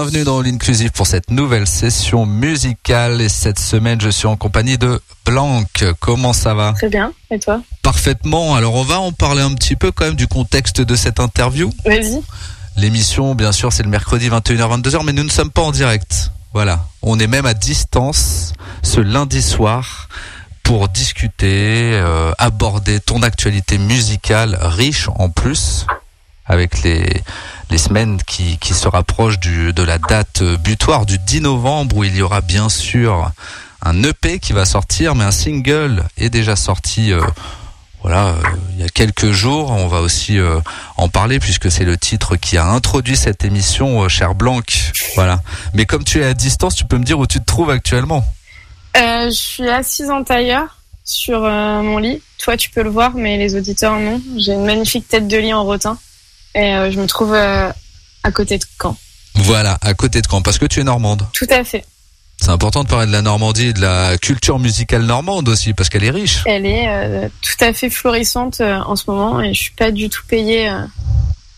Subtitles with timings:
[0.00, 4.78] Bienvenue dans l'Inclusive pour cette nouvelle session musicale et cette semaine je suis en compagnie
[4.78, 5.64] de Blanc.
[5.98, 6.72] Comment ça va?
[6.76, 7.12] Très bien.
[7.32, 7.62] Et toi?
[7.82, 8.54] Parfaitement.
[8.54, 11.72] Alors on va en parler un petit peu quand même du contexte de cette interview.
[11.84, 12.22] Vas-y.
[12.76, 16.30] L'émission bien sûr c'est le mercredi 21h-22h mais nous ne sommes pas en direct.
[16.54, 16.84] Voilà.
[17.02, 18.52] On est même à distance
[18.84, 20.08] ce lundi soir
[20.62, 25.86] pour discuter, euh, aborder ton actualité musicale riche en plus
[26.46, 27.20] avec les,
[27.70, 32.16] les semaines qui, qui se rapprochent de la date butoir du 10 novembre où il
[32.16, 33.30] y aura bien sûr
[33.82, 37.12] un EP qui va sortir, mais un single est déjà sorti.
[37.12, 37.20] euh,
[38.02, 38.34] voilà, euh,
[38.74, 40.60] il y a quelques jours, on va aussi euh,
[40.96, 44.60] en parler puisque c'est le titre qui a introduit cette émission, cher Blanc.
[45.14, 45.40] Voilà.
[45.74, 48.24] Mais comme tu es à distance, tu peux me dire où tu te trouves actuellement?
[48.94, 52.22] Je suis assise en tailleur sur mon lit.
[52.38, 54.20] Toi, tu peux le voir, mais les auditeurs non.
[54.36, 55.98] J'ai une magnifique tête de lit en rotin.
[56.54, 57.70] Et euh, je me trouve euh,
[58.22, 58.96] à côté de Caen.
[59.34, 61.26] Voilà, à côté de Caen, parce que tu es normande.
[61.32, 61.84] Tout à fait.
[62.40, 66.04] C'est important de parler de la Normandie de la culture musicale normande aussi, parce qu'elle
[66.04, 66.42] est riche.
[66.46, 70.08] Elle est euh, tout à fait florissante en ce moment et je suis pas du
[70.08, 70.70] tout payée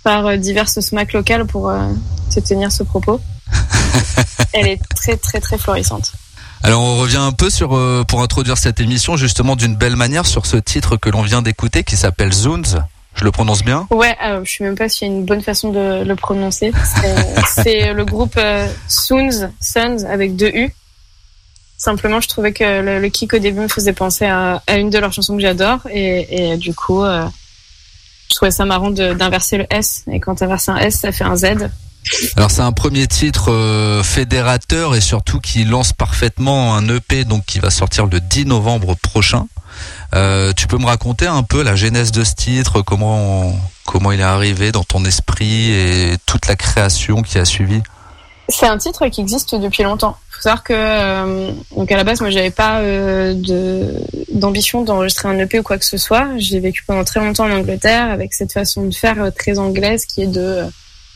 [0.03, 1.89] par diverses SMAC locales pour euh,
[2.35, 3.21] te tenir ce propos.
[4.53, 6.13] Elle est très très très florissante.
[6.63, 10.27] Alors on revient un peu sur euh, pour introduire cette émission justement d'une belle manière
[10.27, 12.83] sur ce titre que l'on vient d'écouter qui s'appelle Zoons.
[13.15, 15.43] Je le prononce bien Ouais, alors, je sais même pas s'il y a une bonne
[15.43, 16.73] façon de le prononcer.
[17.47, 20.75] C'est- le groupe euh, Soons, Sons avec deux U.
[21.77, 25.13] Simplement, je trouvais que le, kick au début me faisait penser à, une de leurs
[25.13, 27.25] chansons que j'adore et, du coup, euh,
[28.29, 30.05] je trouvais ça marrant d'inverser le S.
[30.13, 31.71] Et quand tu inverses un S, ça fait un Z.
[32.37, 37.45] Alors c'est un premier titre euh, fédérateur et surtout qui lance parfaitement un EP donc
[37.45, 39.47] qui va sortir le 10 novembre prochain.
[40.15, 43.55] Euh, tu peux me raconter un peu la genèse de ce titre, comment
[43.85, 47.83] comment il est arrivé dans ton esprit et toute la création qui a suivi?
[48.49, 50.17] C'est un titre qui existe depuis longtemps.
[50.31, 52.83] Faut savoir que euh, donc à la base, moi, j'avais pas
[54.33, 56.27] d'ambition d'enregistrer un EP ou quoi que ce soit.
[56.39, 60.23] J'ai vécu pendant très longtemps en Angleterre avec cette façon de faire très anglaise qui
[60.23, 60.67] est de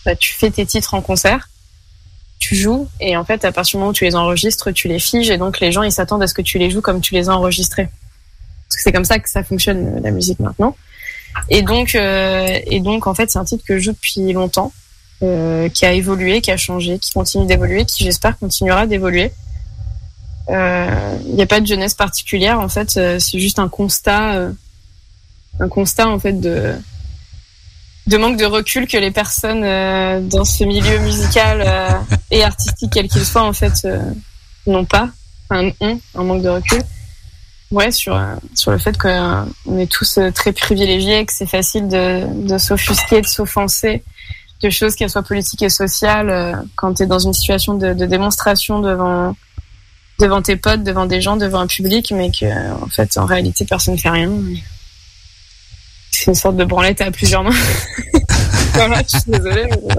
[0.05, 1.49] bah, tu fais tes titres en concert,
[2.39, 4.99] tu joues et en fait à partir du moment où tu les enregistres, tu les
[4.99, 7.15] figes et donc les gens ils s'attendent à ce que tu les joues comme tu
[7.15, 7.89] les as enregistrés.
[8.69, 10.77] Parce que c'est comme ça que ça fonctionne euh, la musique maintenant.
[11.49, 14.73] Et donc euh, et donc en fait c'est un titre que je joue depuis longtemps
[15.23, 19.33] euh, qui a évolué, qui a changé, qui continue d'évoluer, qui j'espère continuera d'évoluer.
[20.51, 24.35] Euh, Il n'y a pas de jeunesse particulière en fait, euh, c'est juste un constat,
[24.35, 24.53] euh,
[25.61, 26.75] un constat en fait de
[28.07, 31.89] de manque de recul que les personnes euh, dans ce milieu musical euh,
[32.31, 33.99] et artistique quel qu'il soit en fait euh,
[34.67, 35.09] n'ont pas,
[35.49, 36.83] enfin ont un manque de recul.
[37.71, 41.89] Ouais, sur euh, sur le fait qu'on est tous euh, très privilégiés, que c'est facile
[41.89, 44.03] de de s'offusquer, de s'offenser
[44.63, 47.93] de choses, qu'elles soient politiques et sociales, euh, quand tu es dans une situation de,
[47.93, 49.37] de démonstration devant
[50.21, 52.47] devant tes potes, devant des gens, devant un public, mais que
[52.83, 54.31] en fait, en réalité, personne ne fait rien.
[56.15, 57.51] C'est une sorte de branlette à plusieurs mains.
[58.75, 59.95] voilà, je suis désolée, mais.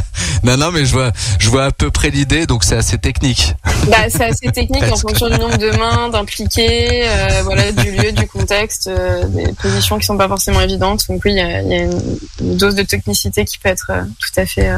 [0.42, 3.54] Non non mais je vois je vois à peu près l'idée donc c'est assez technique.
[3.88, 8.12] Bah, c'est assez technique en fonction du nombre de mains d'impliqués, euh, voilà, du lieu,
[8.12, 11.06] du contexte, euh, des positions qui sont pas forcément évidentes.
[11.08, 13.90] Donc oui, il y a, il y a une, dose de technicité qui peut être
[13.90, 14.70] euh, tout à fait,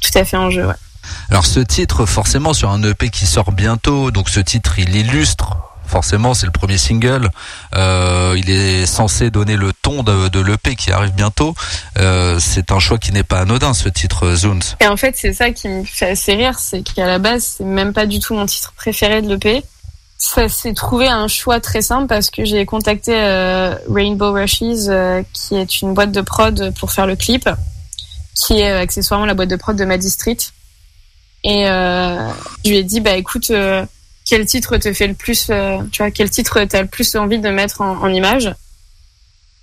[0.00, 0.66] tout à fait en jeu.
[0.66, 0.74] Ouais.
[1.30, 5.71] Alors ce titre, forcément, sur un EP qui sort bientôt, donc ce titre, il illustre.
[5.92, 7.28] Forcément, c'est le premier single.
[7.74, 11.54] Euh, il est censé donner le ton de, de l'EP qui arrive bientôt.
[11.98, 14.60] Euh, c'est un choix qui n'est pas anodin, ce titre Zoons.
[14.80, 17.64] Et en fait, c'est ça qui me fait assez rire, c'est qu'à la base, c'est
[17.64, 19.62] même pas du tout mon titre préféré de l'EP.
[20.16, 25.22] Ça s'est trouvé un choix très simple parce que j'ai contacté euh, Rainbow Rushes, euh,
[25.34, 27.50] qui est une boîte de prod pour faire le clip,
[28.34, 30.38] qui est euh, accessoirement la boîte de prod de Maddy Street.
[31.44, 32.30] Et euh,
[32.64, 33.84] je lui ai dit, bah écoute, euh,
[34.24, 37.38] quel titre te fait le plus, euh, tu vois, quel titre t'as le plus envie
[37.38, 38.54] de mettre en, en image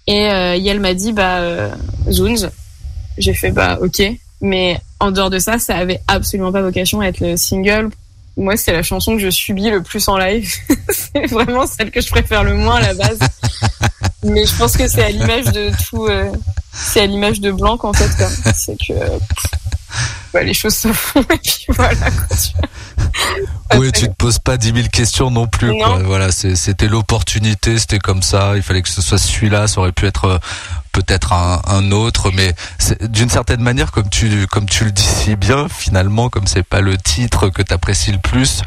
[0.07, 1.69] Et euh, Yael m'a dit, bah euh,
[2.09, 2.49] Zoons.
[3.17, 4.01] J'ai fait, bah ok.
[4.41, 7.89] Mais en dehors de ça, ça avait absolument pas vocation à être le single.
[8.37, 10.53] Moi, c'est la chanson que je subis le plus en live.
[10.89, 13.19] c'est vraiment celle que je préfère le moins à la base.
[14.23, 16.07] Mais je pense que c'est à l'image de tout.
[16.73, 18.09] c'est à l'image de Blanc en fait.
[18.53, 18.93] C'est que
[20.33, 21.95] bah, les choses se font et puis voilà.
[22.11, 22.69] quoi, tu vois.
[23.77, 25.67] Oui, tu te poses pas dix mille questions non plus.
[25.67, 25.77] Non.
[25.77, 25.99] Quoi.
[26.03, 28.53] Voilà, c'était l'opportunité, c'était comme ça.
[28.55, 29.67] Il fallait que ce soit celui-là.
[29.67, 30.39] Ça aurait pu être euh,
[30.91, 32.55] peut-être un, un autre, mais
[33.01, 36.81] d'une certaine manière, comme tu comme tu le dis si bien, finalement, comme c'est pas
[36.81, 38.63] le titre que t'apprécies le plus.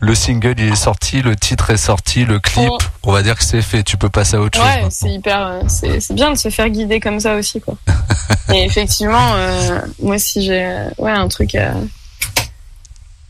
[0.00, 2.78] Le single il est sorti, le titre est sorti, le clip, Oh.
[3.04, 3.82] on va dire que c'est fait.
[3.82, 4.66] Tu peux passer à autre chose.
[4.66, 7.76] Ouais, c'est hyper, euh, c'est bien de se faire guider comme ça aussi, quoi.
[8.54, 11.74] Et effectivement, euh, moi, si j'ai, euh, ouais, un truc, à...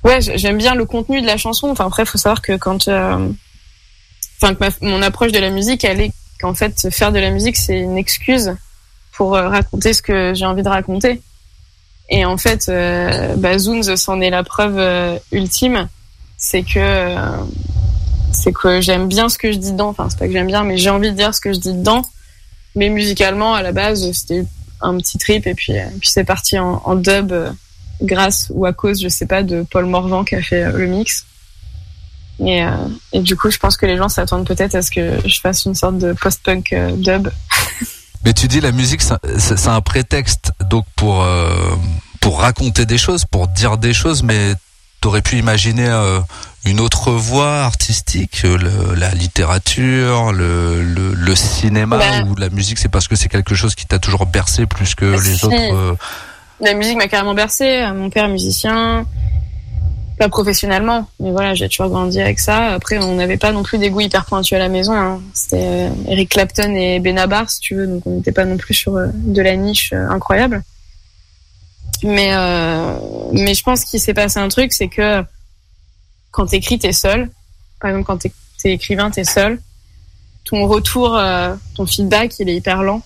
[0.03, 1.69] ouais, j'aime bien le contenu de la chanson.
[1.69, 3.29] Enfin, après, faut savoir que quand, euh,
[4.43, 7.31] enfin, que ma- mon approche de la musique, elle est qu'en fait, faire de la
[7.31, 8.57] musique, c'est une excuse
[9.13, 11.23] pour euh, raconter ce que j'ai envie de raconter.
[12.09, 15.89] Et en fait, euh, bah, Zoons, c'en est la preuve euh, ultime,
[16.37, 17.37] c'est que euh,
[18.33, 19.89] c'est que j'aime bien ce que je dis dedans.
[19.89, 21.73] Enfin, c'est pas que j'aime bien, mais j'ai envie de dire ce que je dis
[21.73, 22.03] dedans.
[22.77, 24.45] Mais musicalement, à la base, c'était
[24.81, 27.51] un petit trip et puis, euh, puis c'est parti en, dub euh,
[28.03, 31.25] grâce ou à cause, je sais pas, de Paul Morvan qui a fait le mix.
[32.45, 32.65] Et,
[33.13, 35.67] et du coup, je pense que les gens s'attendent peut-être à ce que je fasse
[35.67, 37.29] une sorte de post-punk dub.
[38.25, 39.03] Mais tu dis la musique,
[39.39, 41.25] c'est un prétexte donc pour
[42.25, 44.55] pour raconter des choses, pour dire des choses, mais
[45.05, 46.19] t'aurais pu imaginer euh,
[46.65, 52.49] une autre voie artistique, euh, le- la littérature, le, le, le cinéma Ben- ou la
[52.49, 55.45] musique, c'est parce que c'est quelque chose qui t'a toujours bercé plus que les Si.
[55.45, 55.55] autres.
[55.75, 55.95] euh,
[56.61, 57.87] La musique m'a carrément bercé.
[57.95, 59.05] Mon père musicien,
[60.19, 62.69] pas professionnellement, mais voilà, j'ai toujours grandi avec ça.
[62.73, 64.95] Après, on n'avait pas non plus des goûts hyper pointus à la maison.
[64.95, 65.21] hein.
[65.35, 68.95] C'était Eric Clapton et Benabar, si tu veux, donc on n'était pas non plus sur
[69.13, 70.63] de la niche incroyable.
[72.05, 72.99] Mais euh,
[73.33, 75.25] mais je pense qu'il s'est passé un truc, c'est que
[76.31, 77.31] quand t'écris, t'es seul.
[77.81, 79.61] Par exemple, quand t'es écrivain, t'es seul.
[80.45, 83.03] Ton retour, euh, ton feedback, il est hyper lent.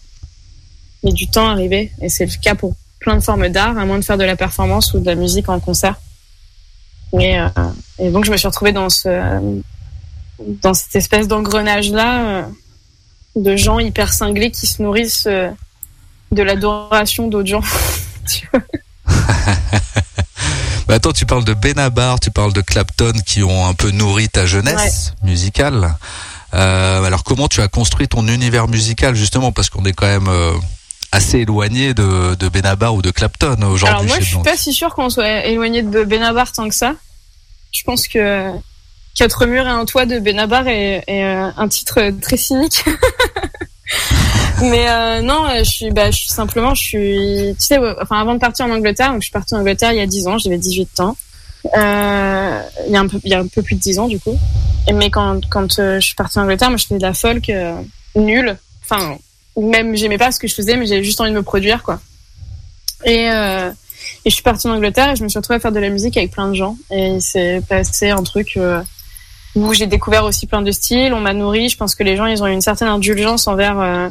[1.03, 3.79] Il met du temps à arriver, et c'est le cas pour plein de formes d'art,
[3.79, 6.01] à moins de faire de la performance ou de la musique en concert.
[7.19, 7.49] Et, euh,
[7.99, 9.63] et donc je me suis retrouvée dans ce
[10.41, 12.47] dans cette espèce d'engrenage là
[13.43, 15.51] de gens hyper cinglés qui se nourrissent euh,
[16.33, 17.63] de l'adoration d'autres gens.
[20.89, 24.31] Bah attends, tu parles de Benabar, tu parles de Clapton qui ont un peu nourri
[24.31, 25.95] ta jeunesse musicale.
[26.55, 29.53] Euh, alors comment tu as construit ton univers musical justement?
[29.53, 30.55] Parce qu'on est quand même euh,
[31.13, 33.87] assez éloigné de, de Benabar ou de Clapton aujourd'hui.
[33.87, 36.95] Alors moi je suis pas si sûre qu'on soit éloigné de Benabar tant que ça.
[37.71, 38.51] Je pense que
[39.19, 42.85] Quatre murs et un toit de Benabar est, est, euh, un titre très cynique.
[44.63, 48.21] Mais euh, non, euh, je suis, bah, je suis simplement, je suis, tu sais, enfin
[48.21, 50.27] avant de partir en Angleterre, donc je suis partie en Angleterre il y a 10
[50.27, 51.17] ans, j'avais 18 ans.
[51.77, 54.09] Euh, il y a un peu, il y a un peu plus de 10 ans
[54.09, 54.37] du coup.
[54.93, 57.49] Mais quand quand euh, je suis partie en Angleterre, moi je faisais de la folk
[57.51, 57.75] euh,
[58.17, 58.57] nulle.
[58.85, 59.19] Enfin,
[59.57, 62.01] même j'aimais pas ce que je faisais, mais j'avais juste envie de me produire quoi.
[63.05, 63.71] Et euh,
[64.25, 65.91] et je suis partie en Angleterre et je me suis retrouvée à faire de la
[65.91, 66.77] musique avec plein de gens.
[66.91, 68.83] Et il s'est passé un truc euh,
[69.55, 71.13] où j'ai découvert aussi plein de styles.
[71.13, 71.69] On m'a nourri.
[71.69, 74.09] Je pense que les gens, ils ont une certaine indulgence envers euh,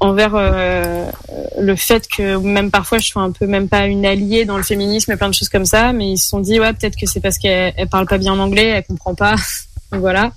[0.00, 1.10] envers euh,
[1.58, 4.62] le fait que même parfois je sois un peu même pas une alliée dans le
[4.62, 5.92] féminisme et plein de choses comme ça.
[5.92, 8.32] Mais ils se sont dit ouais peut-être que c'est parce qu'elle elle parle pas bien
[8.32, 9.34] en anglais, elle comprend pas.
[9.90, 10.32] Voilà.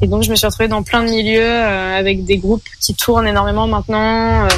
[0.00, 2.94] Et donc je me suis retrouvée dans plein de milieux euh, avec des groupes qui
[2.94, 4.44] tournent énormément maintenant.
[4.44, 4.48] Euh,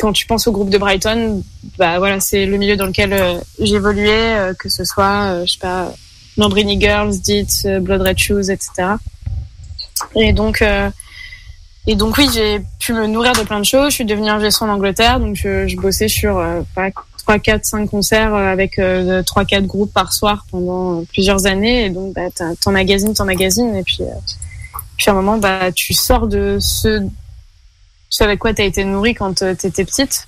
[0.00, 1.42] quand tu penses au groupe de Brighton,
[1.78, 5.58] bah voilà, c'est le milieu dans lequel euh, j'évoluais, euh, que ce soit, je sais
[5.58, 5.92] pas,
[6.36, 8.94] Lambrini Girls, Dit, euh, Blood Red Shoes, etc.
[10.16, 10.90] Et donc, euh,
[11.86, 13.90] et donc oui, j'ai pu me nourrir de plein de choses.
[13.90, 17.64] Je suis devenue ingé en Angleterre, donc je, je bossais sur euh, pas 3, 4,
[17.64, 21.86] 5 concerts euh, avec euh, 3, 4 groupes par soir pendant euh, plusieurs années.
[21.86, 24.06] Et donc, bah, t'as- t'emmagasines, t'emmagasines, et puis, euh,
[24.96, 27.06] puis à un moment, bah, tu sors de ce
[28.12, 30.26] ce avec quoi tu as été nourri quand tu étais petite.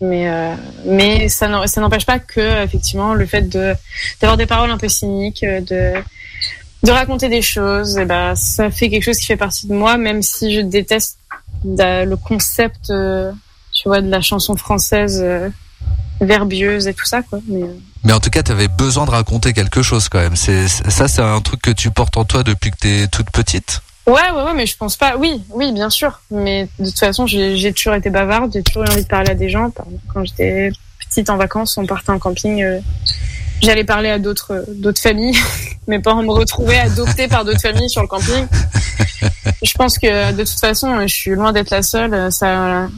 [0.00, 3.48] Mais, euh, mais ça n'empêche pas que, effectivement, le fait
[4.20, 5.60] d'avoir des paroles un peu cyniques, euh,
[6.82, 9.96] de, raconter des choses, et ben, ça fait quelque chose qui fait partie de moi,
[9.96, 11.18] même si je déteste
[11.64, 13.32] la- le concept, euh,
[13.72, 15.24] tu vois, de la chanson française
[16.20, 17.40] verbieuse et tout ça, quoi.
[17.48, 17.64] Mais,
[18.04, 20.36] Mais en tout cas, tu avais besoin de raconter quelque chose quand même.
[20.36, 23.80] C'est ça, c'est un truc que tu portes en toi depuis que t'es toute petite?
[24.06, 25.16] Ouais, ouais, ouais, mais je pense pas.
[25.16, 26.20] Oui, oui, bien sûr.
[26.30, 29.34] Mais de toute façon, j'ai toujours été bavarde, j'ai toujours eu envie de parler à
[29.34, 29.70] des gens.
[30.12, 30.70] Quand j'étais
[31.08, 32.80] petite en vacances, on partait en camping, euh,
[33.62, 35.36] j'allais parler à d'autres euh, d'autres familles.
[35.88, 38.46] Mes parents me retrouvaient adoptée par d'autres familles sur le camping.
[39.62, 42.30] Je pense que de toute façon, je suis loin d'être la seule.
[42.32, 42.88] Ça,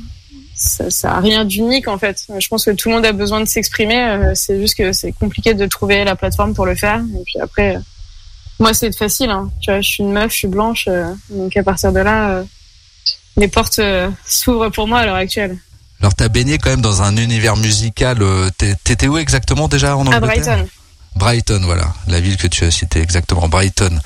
[0.57, 2.27] ça, ça a rien d'unique en fait.
[2.39, 4.01] Je pense que tout le monde a besoin de s'exprimer.
[4.01, 6.99] euh, C'est juste que c'est compliqué de trouver la plateforme pour le faire.
[6.99, 7.79] Et puis après.
[8.59, 9.31] Moi, c'est facile.
[9.31, 9.51] Hein.
[9.61, 12.31] Tu vois, je suis une meuf, je suis blanche, euh, donc à partir de là,
[12.31, 12.45] euh,
[13.37, 15.59] les portes euh, s'ouvrent pour moi à l'heure actuelle.
[16.01, 18.19] Alors, t'as baigné quand même dans un univers musical.
[18.23, 18.51] euh,
[18.85, 20.57] T'étais où exactement déjà en À Angleterre?
[20.57, 20.69] Brighton.
[21.17, 23.99] Brighton, voilà, la ville que tu as citée exactement, Brighton.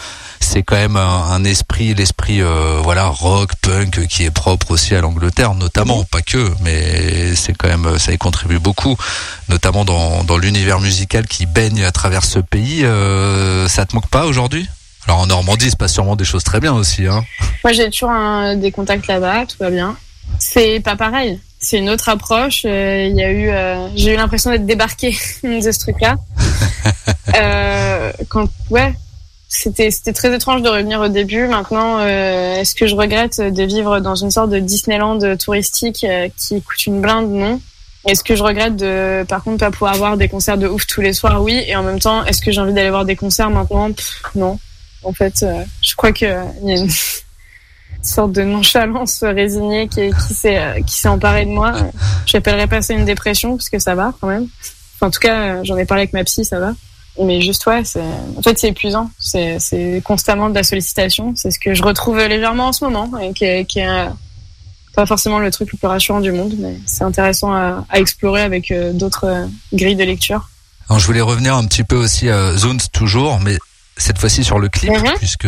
[0.42, 4.94] C'est quand même un, un esprit, l'esprit euh, voilà rock, punk qui est propre aussi
[4.94, 8.97] à l'Angleterre, notamment, pas que, mais c'est quand même ça y contribue beaucoup,
[9.49, 12.85] notamment dans, dans l'univers musical qui baigne à travers ce pays.
[12.85, 14.66] Euh, ça te manque pas aujourd'hui?
[15.06, 17.25] Alors en Normandie, il se passe sûrement des choses très bien aussi, hein.
[17.62, 19.97] Moi, j'ai toujours un- des contacts là-bas, tout va bien.
[20.38, 21.38] C'est pas pareil.
[21.61, 22.62] C'est une autre approche.
[22.64, 25.11] Euh, Il y a eu, euh, j'ai eu l'impression d'être débarqué
[25.44, 26.16] de ce truc-là.
[27.37, 28.94] euh, quand, ouais,
[29.50, 31.47] c'était c'était très étrange de revenir au début.
[31.47, 36.28] Maintenant, euh, est-ce que je regrette de vivre dans une sorte de Disneyland touristique euh,
[36.38, 37.61] qui coûte une blinde Non?
[38.07, 41.02] Est-ce que je regrette de, par contre, pas pouvoir avoir des concerts de ouf tous
[41.02, 41.42] les soirs?
[41.42, 41.62] Oui.
[41.66, 43.90] Et en même temps, est-ce que j'ai envie d'aller voir des concerts maintenant?
[44.35, 44.59] Non.
[45.02, 46.90] En fait, euh, je crois que euh, il y a une
[48.02, 51.73] sorte de nonchalance résignée qui, s'est euh, qui s'est emparée de moi.
[52.25, 54.47] J'appellerais pas ça une dépression parce que ça va quand même.
[55.00, 56.73] En tout cas, euh, j'en ai parlé avec ma psy, ça va.
[57.24, 58.02] Mais juste ouais, c'est
[58.36, 59.10] en fait c'est épuisant.
[59.18, 61.32] C'est constamment de la sollicitation.
[61.36, 64.06] C'est ce que je retrouve légèrement en ce moment et qui est, qui est euh,
[64.94, 68.42] pas forcément le truc le plus rassurant du monde, mais c'est intéressant à, à explorer
[68.42, 70.48] avec euh, d'autres euh, grilles de lecture.
[70.88, 73.56] Alors, je voulais revenir un petit peu aussi à Zones toujours, mais
[73.96, 75.12] cette fois-ci sur le clip, Mhm.
[75.18, 75.46] puisque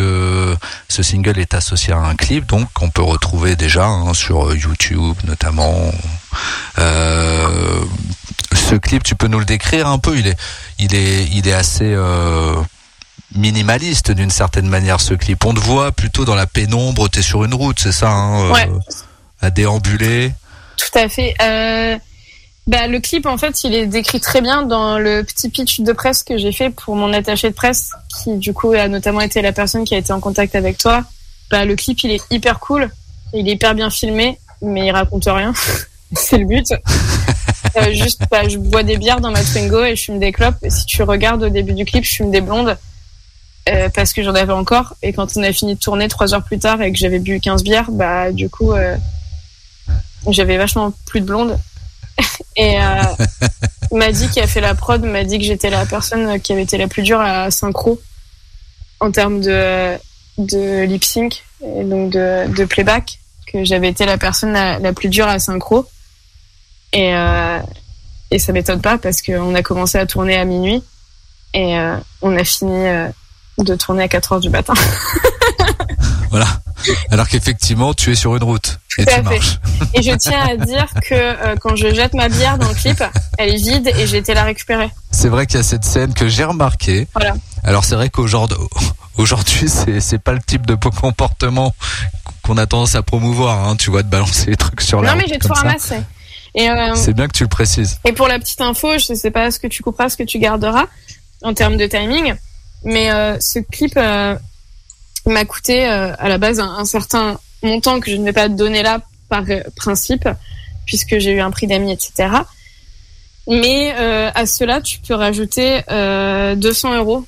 [0.89, 5.17] ce single est associé à un clip, donc on peut retrouver déjà hein, sur YouTube
[5.27, 5.75] notamment.
[6.79, 7.81] Euh,
[8.73, 10.37] ce clip, tu peux nous le décrire un peu Il est,
[10.79, 12.55] il est, il est assez euh,
[13.35, 15.01] minimaliste d'une certaine manière.
[15.01, 17.11] Ce clip, on te voit plutôt dans la pénombre.
[17.11, 18.71] T'es sur une route, c'est ça hein, Ouais.
[19.43, 20.33] À déambuler.
[20.79, 21.35] Tout à fait.
[21.43, 21.99] Euh,
[22.67, 25.93] bah, le clip, en fait, il est décrit très bien dans le petit pitch de
[25.93, 29.43] presse que j'ai fait pour mon attaché de presse, qui du coup a notamment été
[29.43, 31.05] la personne qui a été en contact avec toi.
[31.51, 32.91] Bah, le clip, il est hyper cool,
[33.35, 35.53] il est hyper bien filmé, mais il raconte rien.
[36.15, 36.67] C'est le but.
[37.77, 40.57] Euh, juste, bah, je bois des bières dans ma Twingo et je fume des clopes.
[40.63, 42.77] Et si tu regardes au début du clip, je fume des blondes.
[43.71, 44.95] euh, parce que j'en avais encore.
[45.03, 47.41] Et quand on a fini de tourner trois heures plus tard et que j'avais bu
[47.41, 48.95] 15 bières, bah, du coup, euh,
[50.29, 51.59] j'avais vachement plus de blondes.
[52.57, 52.77] Et
[53.93, 56.77] Maddy qui a fait la prod m'a dit que j'étais la personne qui avait été
[56.77, 58.03] la plus dure à synchro
[59.01, 59.97] en termes de,
[60.37, 63.19] de lip sync et donc de, de playback,
[63.51, 65.87] que j'avais été la personne la, la plus dure à synchro.
[66.93, 67.59] Et, euh,
[68.31, 70.83] et ça m'étonne pas parce qu'on a commencé à tourner à minuit
[71.55, 73.09] et euh, on a fini euh,
[73.59, 74.75] de tourner à 4 heures du matin.
[76.31, 76.47] Voilà.
[77.11, 79.59] Alors qu'effectivement, tu es sur une route et Tout tu fait.
[79.93, 83.05] Et je tiens à dire que euh, quand je jette ma bière dans le clip,
[83.37, 84.89] elle est vide et j'ai été la récupérer.
[85.11, 87.07] C'est vrai qu'il y a cette scène que j'ai remarqué.
[87.15, 87.35] Voilà.
[87.65, 88.57] Alors c'est vrai qu'aujourd'hui,
[89.19, 91.75] aujourd'hui, c'est pas le type de comportement
[92.43, 93.69] qu'on a tendance à promouvoir.
[93.69, 95.97] Hein, tu vois, de balancer les trucs sur la Non, mais j'ai tout ramassé.
[96.55, 97.99] Et, euh, C'est bien que tu le précises.
[98.05, 100.39] et pour la petite info, je sais pas ce que tu couperas, ce que tu
[100.39, 100.87] garderas
[101.43, 102.35] en termes de timing,
[102.85, 104.37] mais euh, ce clip euh,
[105.27, 108.49] m'a coûté euh, à la base un, un certain montant que je ne vais pas
[108.49, 110.29] te donner là par euh, principe,
[110.85, 112.29] puisque j'ai eu un prix d'amis, etc.
[113.49, 117.25] Mais euh, à cela, tu peux rajouter euh, 200 euros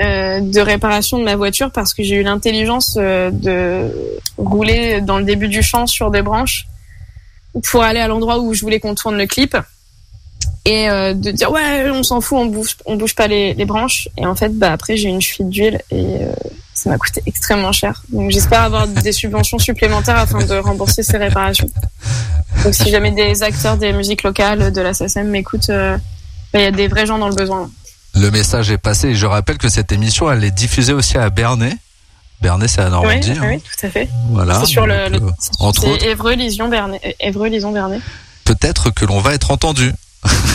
[0.00, 3.90] euh, de réparation de ma voiture parce que j'ai eu l'intelligence euh, de
[4.36, 6.66] rouler dans le début du champ sur des branches
[7.70, 9.56] pour aller à l'endroit où je voulais qu'on tourne le clip.
[10.64, 14.08] Et euh, de dire ouais on s'en fout on bouge on bouge pas les, branches.
[14.16, 16.32] Et en fait bah après j'ai une fuite d'huile et euh,
[16.74, 18.02] ça m'a coûté extrêmement cher.
[18.10, 21.70] Donc j'espère avoir des subventions supplémentaires afin de rembourser ces réparations.
[22.64, 25.96] Donc si jamais des acteurs des musiques locales de la SACEM m'écoutent euh,
[26.52, 27.70] bah, il y a des vrais gens dans le besoin.
[28.14, 29.08] Le message est passé.
[29.08, 31.72] Et je rappelle que cette émission, elle est diffusée aussi à Bernay.
[32.40, 33.32] Bernay, c'est à Normandie.
[33.32, 33.48] oui, hein.
[33.54, 34.60] oui, tout à fait Voilà.
[34.60, 38.00] c'est sur le, Donc, le euh, entre autres, Évreux Lison Bernay euh, Évreux Lison Bernay
[38.44, 39.92] peut-être que l'on va être entendu.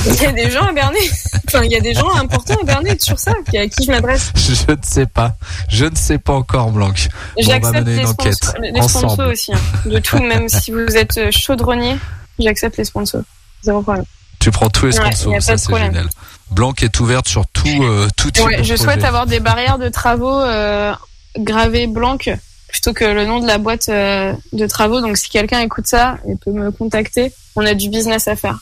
[0.07, 0.99] il y a des gens à Bernay
[1.47, 4.31] enfin il y a des gens importants à Bernay sur ça à qui je m'adresse
[4.35, 5.35] Je ne sais pas.
[5.69, 6.89] Je ne sais pas encore, Blanc.
[6.89, 6.93] Bon,
[7.37, 9.23] on va J'accepte mener les, une enquête sponsors, les sponsors ensemble.
[9.29, 9.53] aussi.
[9.53, 9.57] hein.
[9.85, 11.95] De tout, même si vous êtes euh, chaudronnier,
[12.39, 13.21] j'accepte les sponsors.
[13.61, 14.03] Zéro problème.
[14.39, 16.09] Tu prends tous les Ouais, sponsors, pas ça c'est génial.
[16.51, 18.83] Blanc est ouverte sur tout, euh, tout type Ouais, de je projet.
[18.83, 20.93] souhaite avoir des barrières de travaux euh,
[21.37, 22.31] gravées blanques
[22.67, 24.99] plutôt que le nom de la boîte euh, de travaux.
[24.99, 27.31] Donc si quelqu'un écoute ça, il peut me contacter.
[27.55, 28.59] On a du business à faire.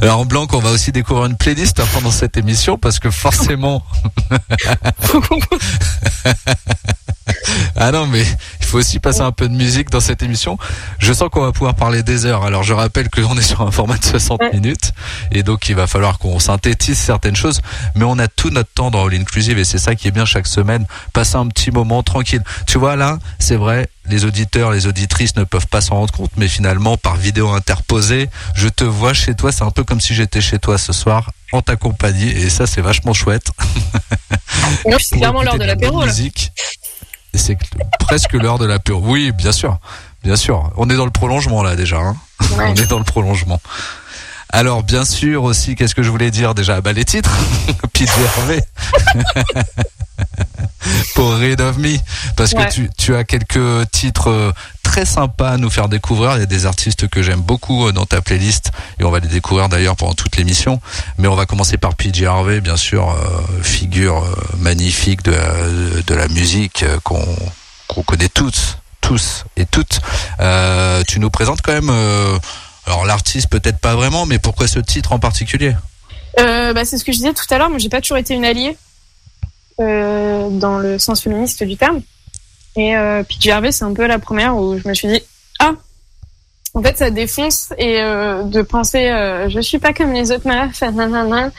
[0.00, 3.82] Alors en Blanc, on va aussi découvrir une playlist pendant cette émission parce que forcément.
[7.76, 8.22] ah non, mais
[8.60, 10.58] il faut aussi passer un peu de musique dans cette émission.
[10.98, 12.44] Je sens qu'on va pouvoir parler des heures.
[12.44, 14.52] Alors je rappelle qu'on est sur un format de 60 Ouais.
[14.52, 14.92] minutes
[15.30, 17.60] et donc il va falloir qu'on synthétise certaines choses.
[17.94, 20.24] Mais on a tout notre temps dans All Inclusive et c'est ça qui est bien
[20.24, 20.86] chaque semaine.
[21.12, 22.42] Passer un petit moment tranquille.
[22.66, 26.30] Tu vois là, c'est vrai, les auditeurs, les auditrices ne peuvent pas s'en rendre compte,
[26.36, 29.50] mais finalement par vidéo interposée, je te vois chez toi.
[29.52, 32.66] C'est un peu comme si j'étais chez toi ce soir en ta compagnie et ça
[32.66, 33.50] c'est vachement chouette.
[34.88, 36.00] Non, c'est clairement l'heure de la l'apéro.
[36.00, 36.06] là.
[36.06, 36.52] musique.
[37.34, 37.58] Et c'est
[37.98, 39.00] presque l'heure de l'apéro.
[39.02, 39.78] Oui, bien sûr.
[40.22, 40.70] Bien sûr.
[40.76, 41.98] On est dans le prolongement là déjà.
[41.98, 42.16] Hein.
[42.52, 42.64] Ouais.
[42.68, 43.60] On est dans le prolongement.
[44.54, 46.80] Alors bien sûr aussi, qu'est-ce que je voulais dire déjà?
[46.80, 47.36] Bah les titres.
[47.92, 48.62] Pete Hervé.
[51.16, 51.96] Pour Rid of Me.
[52.36, 52.66] Parce Ouais.
[52.68, 54.52] que tu, tu as quelques titres euh,
[54.84, 56.36] très sympas à nous faire découvrir.
[56.36, 59.18] Il y a des artistes que j'aime beaucoup euh, dans ta playlist et on va
[59.18, 60.80] les découvrir d'ailleurs pendant toute l'émission.
[61.18, 64.22] Mais on va commencer par PJ Harvey, bien sûr, euh, figure
[64.58, 67.24] magnifique de, la- de la musique qu'on
[67.88, 70.00] qu'on connaît tous, tous et toutes.
[70.40, 72.38] Euh, tu nous présentes quand même, euh,
[72.86, 75.74] alors l'artiste peut-être pas vraiment, mais pourquoi ce titre en particulier
[76.38, 77.70] Euh, bah, c'est ce que je disais tout à l'heure.
[77.70, 78.76] Moi, j'ai pas toujours été une alliée
[79.80, 82.00] euh, dans le sens féministe du terme.
[82.76, 85.22] Et euh, PJ Harvey, c'est un peu la première où je me suis dit
[85.60, 85.72] ah,
[86.74, 89.08] en fait, ça défonce et euh, de penser
[89.48, 91.50] je suis pas comme les autres meufs, nanana,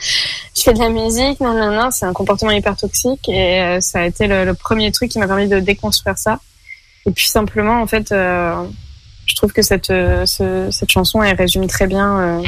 [0.54, 4.26] je fais de la musique, nanana, c'est un comportement hyper toxique et ça a été
[4.26, 6.38] le, premier truc qui m'a permis de déconstruire ça.
[7.06, 8.12] Et puis simplement, en fait,
[9.26, 12.18] je trouve que cette euh, ce- cette chanson elle résume très bien.
[12.18, 12.42] euh,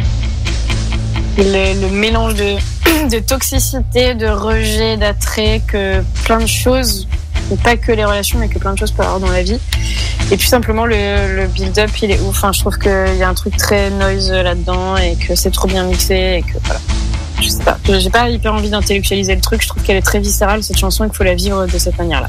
[1.39, 2.57] le, mélange de,
[3.11, 7.07] de toxicité, de rejet, d'attrait, que plein de choses,
[7.63, 9.61] pas que les relations, mais que plein de choses peuvent avoir dans la vie.
[10.33, 12.31] Et puis simplement le, le build-up, il est ouf.
[12.31, 15.69] Enfin, je trouve qu'il y a un truc très noise là-dedans et que c'est trop
[15.69, 16.81] bien mixé et que voilà.
[17.41, 19.63] Je sais pas, j'ai pas hyper envie d'intellectualiser le truc.
[19.63, 21.97] Je trouve qu'elle est très viscérale cette chanson et qu'il faut la vivre de cette
[21.97, 22.29] manière-là.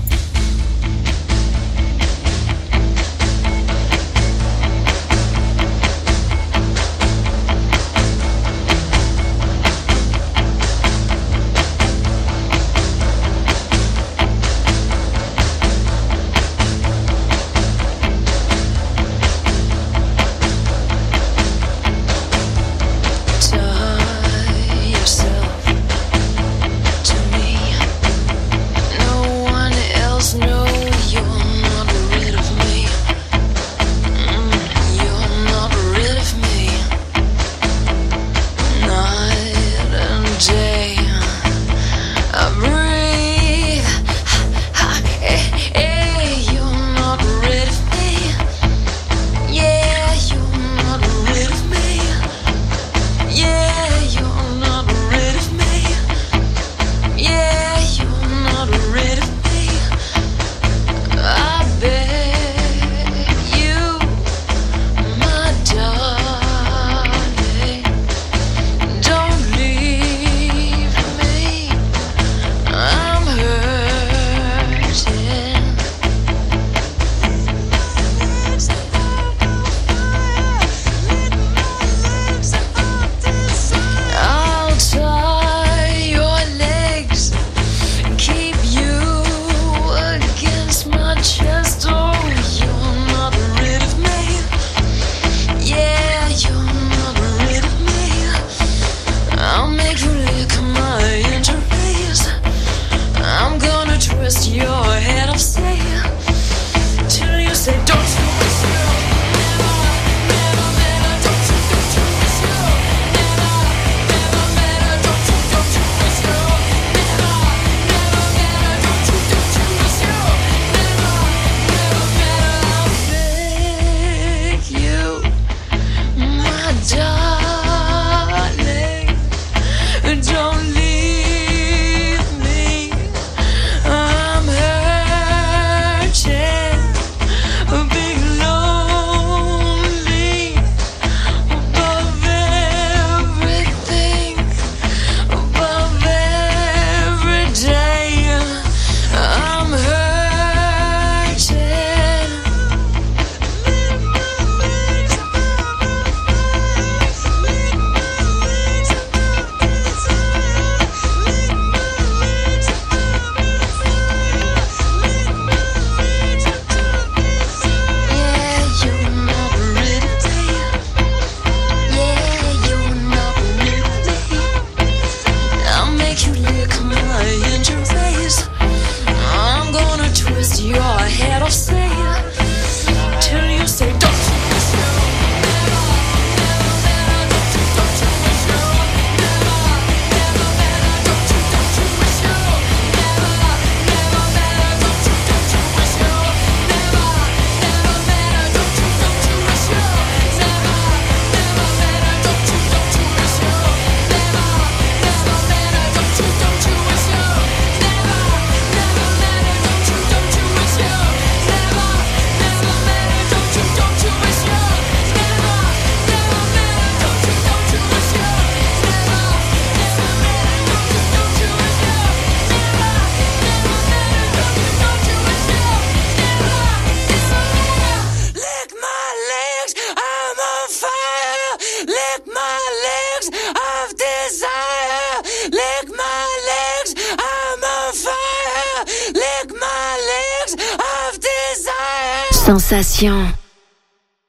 [232.09, 235.21] Lick my legs of desire.
[235.51, 238.85] Lick my legs, I'm on fire.
[239.13, 242.31] Lick my legs of desire.
[242.31, 243.27] Sensation.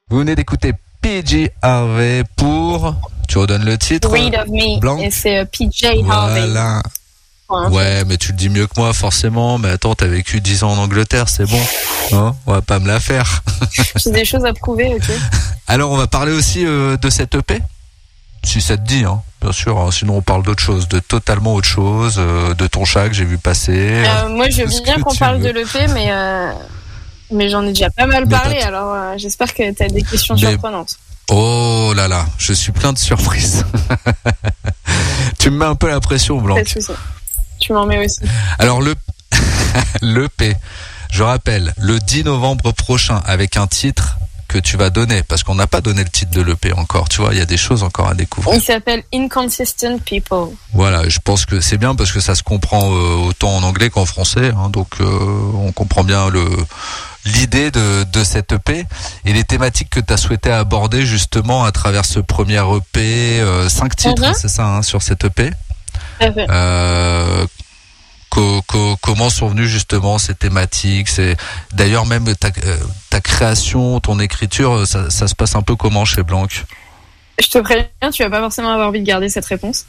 [0.09, 2.93] Vous venez d'écouter PJ Harvey pour.
[3.27, 4.79] Tu redonnes le titre Read of Me.
[4.79, 4.99] Blanc.
[4.99, 6.41] Et c'est euh, PJ Harvey.
[6.41, 6.83] Voilà.
[7.53, 7.69] Hein.
[7.71, 9.57] Ouais, mais tu le dis mieux que moi, forcément.
[9.57, 11.61] Mais attends, t'as vécu 10 ans en Angleterre, c'est bon.
[12.13, 13.43] Hein on va pas me la faire.
[13.95, 15.11] J'ai des choses à prouver, ok.
[15.67, 17.61] Alors, on va parler aussi euh, de cette EP.
[18.43, 19.21] Si ça te dit, hein.
[19.41, 19.89] Bien sûr, hein.
[19.91, 23.25] sinon on parle d'autre chose, de totalement autre chose, euh, de ton chat que j'ai
[23.25, 24.03] vu passer.
[24.05, 25.51] Euh, moi, je veux bien qu'on parle veux.
[25.51, 26.11] de l'EP, mais,
[27.31, 30.35] mais j'en ai déjà pas mal Mais parlé, alors j'espère que tu as des questions
[30.35, 30.97] Mais- surprenantes.
[31.29, 33.63] Oh là là, je suis plein de surprises.
[35.39, 36.55] Tu me mets un peu la pression, Blanc.
[37.61, 38.19] Tu m'en mets aussi.
[38.59, 38.95] Alors le
[40.01, 40.55] l'EP,
[41.11, 45.55] je rappelle, le 10 novembre prochain avec un titre que tu vas donner parce qu'on
[45.55, 47.83] n'a pas donné le titre de l'EP encore, tu vois, il y a des choses
[47.83, 48.53] encore à découvrir.
[48.55, 50.49] Il s'appelle Inconsistent People.
[50.73, 53.89] Voilà, je pense que c'est bien parce que ça se comprend euh, autant en anglais
[53.89, 55.05] qu'en français, hein, donc euh,
[55.55, 56.43] on comprend bien le
[57.23, 58.83] l'idée de, de cette EP
[59.25, 63.69] et les thématiques que tu as souhaité aborder justement à travers ce premier EP, euh,
[63.69, 64.29] cinq titres, Mhm.
[64.29, 65.51] hein, c'est ça, hein, sur cette EP.
[66.21, 67.45] Euh,
[68.29, 71.09] co- co- comment sont venues justement ces thématiques?
[71.09, 71.35] C'est
[71.73, 72.77] d'ailleurs même ta, euh,
[73.09, 76.47] ta création, ton écriture, ça, ça se passe un peu comment chez Blanc?
[77.39, 79.85] Je te préviens, tu vas pas forcément avoir envie de garder cette réponse.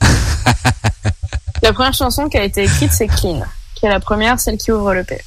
[1.62, 3.42] la première chanson qui a été écrite, c'est Clean,
[3.74, 5.20] qui est la première, celle qui ouvre le P.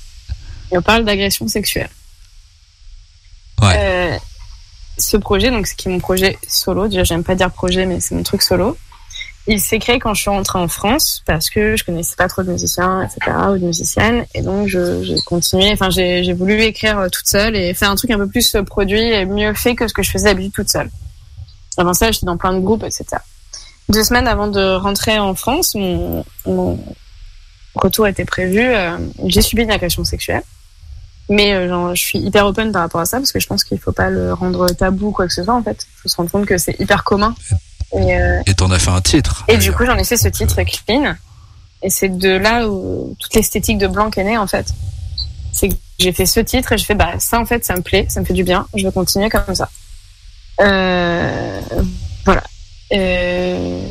[0.72, 1.90] Et on parle d'agression sexuelle.
[3.62, 3.74] Ouais.
[3.78, 4.18] Euh,
[4.98, 8.00] ce projet, donc c'est qui est mon projet solo, déjà j'aime pas dire projet, mais
[8.00, 8.78] c'est mon truc solo.
[9.48, 12.42] Il s'est créé quand je suis rentrée en France parce que je connaissais pas trop
[12.42, 15.72] de musiciens, etc., ou de musiciennes, et donc j'ai continué.
[15.72, 18.64] Enfin, j'ai voulu écrire euh, toute seule et faire un truc un peu plus euh,
[18.64, 20.90] produit et mieux fait que ce que je faisais d'habitude toute seule.
[21.78, 23.06] Avant ça, j'étais dans plein de groupes, etc.
[23.90, 26.26] Deux semaines avant de rentrer en France, mon,
[27.76, 28.62] retour était prévu.
[28.62, 30.44] euh, j'ai subi une agression sexuelle.
[31.30, 33.80] Mais genre, je suis hyper open par rapport à ça parce que je pense qu'il
[33.80, 35.86] faut pas le rendre tabou ou quoi que ce soit en fait.
[35.98, 37.36] Il faut se rendre compte que c'est hyper commun.
[37.94, 39.46] Et, euh, Et t'en as fait un titre.
[39.48, 41.16] et du coup, j'en ai fait ce titre Clean.
[41.82, 44.68] Et c'est de là où toute l'esthétique de Blanc est née, en fait.
[45.52, 47.82] C'est que j'ai fait ce titre et je fais, bah, ça, en fait, ça me
[47.82, 49.70] plaît, ça me fait du bien, je vais continuer comme ça.
[50.62, 51.62] Euh,
[52.26, 52.44] voilà.
[52.94, 53.88] Euh,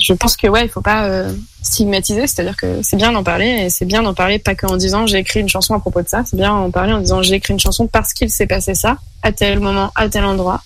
[0.00, 1.32] je pense que, ouais, il faut pas euh,
[1.62, 5.06] stigmatiser, c'est-à-dire que c'est bien d'en parler et c'est bien d'en parler pas qu'en disant
[5.06, 7.34] j'ai écrit une chanson à propos de ça, c'est bien d'en parler en disant j'ai
[7.34, 10.62] écrit une chanson parce qu'il s'est passé ça, à tel moment, à tel endroit.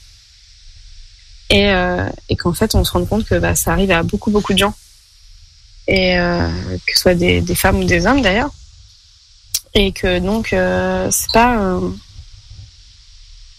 [1.52, 4.30] Et, euh, et qu'en fait, on se rend compte que bah, ça arrive à beaucoup,
[4.30, 4.74] beaucoup de gens.
[5.86, 6.48] Et euh,
[6.86, 8.48] que ce soit des, femmes ou des hommes d'ailleurs.
[9.74, 11.78] Et que donc, euh, c'est pas,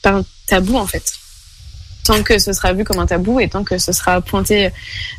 [0.05, 1.03] un tabou en fait.
[2.03, 4.71] Tant que ce sera vu comme un tabou et tant que ce sera pointé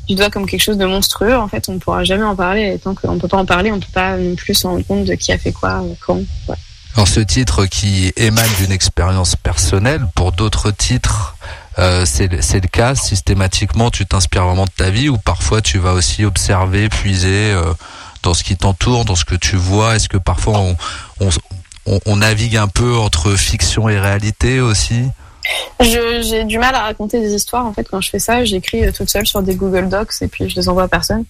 [0.08, 2.74] du doigt comme quelque chose de monstrueux, en fait, on ne pourra jamais en parler.
[2.74, 4.66] Et tant qu'on ne peut pas en parler, on ne peut pas non plus se
[4.66, 6.18] rendre compte de qui a fait quoi, quand.
[6.48, 6.56] Ouais.
[6.96, 11.36] Alors ce titre qui émane d'une expérience personnelle, pour d'autres titres,
[11.78, 12.94] euh, c'est le cas.
[12.94, 17.72] Systématiquement, tu t'inspires vraiment de ta vie ou parfois tu vas aussi observer, puiser euh,
[18.22, 19.96] dans ce qui t'entoure, dans ce que tu vois.
[19.96, 20.60] Est-ce que parfois
[21.20, 25.04] on, navigue un peu entre fiction et réalité aussi?
[25.80, 27.66] J'ai du mal à raconter des histoires.
[27.66, 30.28] En fait, quand je fais ça, j'écris euh, toute seule sur des Google Docs et
[30.28, 31.24] puis je les envoie à personne.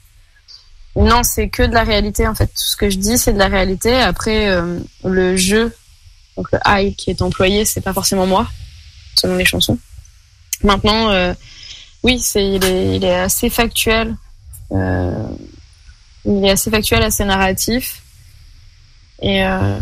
[0.96, 2.28] Non, c'est que de la réalité.
[2.28, 3.96] En fait, tout ce que je dis, c'est de la réalité.
[3.96, 4.56] Après,
[5.02, 5.74] le jeu,
[6.36, 8.46] donc le I qui est employé, c'est pas forcément moi,
[9.16, 9.76] selon les chansons.
[10.62, 11.34] Maintenant, euh,
[12.02, 14.16] oui, c'est il est, il est assez factuel.
[14.72, 15.26] Euh,
[16.24, 18.02] il est assez factuel, assez narratif.
[19.22, 19.78] Et, euh,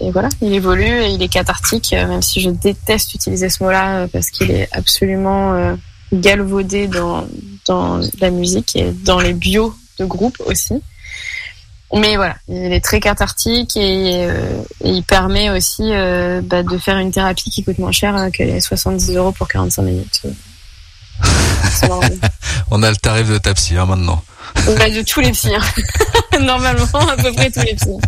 [0.00, 3.62] et voilà, il évolue et il est cathartique, euh, même si je déteste utiliser ce
[3.62, 5.76] mot-là euh, parce qu'il est absolument
[6.12, 7.26] galvaudé dans,
[7.66, 10.74] dans la musique et dans les bios de groupe aussi.
[11.94, 16.76] Mais voilà, il est très cathartique et, euh, et il permet aussi euh, bah, de
[16.76, 20.22] faire une thérapie qui coûte moins cher euh, que les 70 euros pour 45 minutes.
[22.70, 24.22] On a le tarif de ta psy hein, maintenant.
[24.66, 25.54] Bah, de tous les psys.
[25.54, 26.40] hein.
[26.40, 27.98] Normalement, à peu près tous les psys.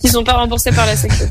[0.00, 1.14] Qui sont pas remboursés par la sécu.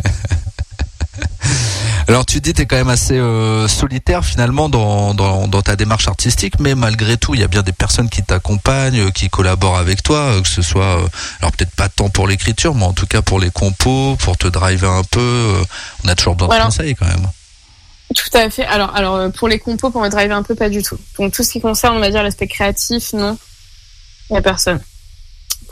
[2.07, 6.07] Alors tu dis t'es quand même assez euh, solitaire finalement dans, dans, dans ta démarche
[6.07, 9.77] artistique, mais malgré tout il y a bien des personnes qui t'accompagnent, euh, qui collaborent
[9.77, 11.07] avec toi, euh, que ce soit euh,
[11.41, 14.47] alors peut-être pas tant pour l'écriture, mais en tout cas pour les compos, pour te
[14.47, 15.19] driver un peu.
[15.19, 15.63] euh,
[16.03, 16.65] on a toujours besoin Voilà.
[16.65, 17.27] de conseils quand même.
[18.15, 18.65] Tout à fait.
[18.65, 20.99] Alors, alors pour les compos, pour me driver un peu, pas du tout.
[21.17, 23.35] Donc tout ce qui concerne, on va dire l'aspect créatif, non,
[24.29, 24.79] il y a personne.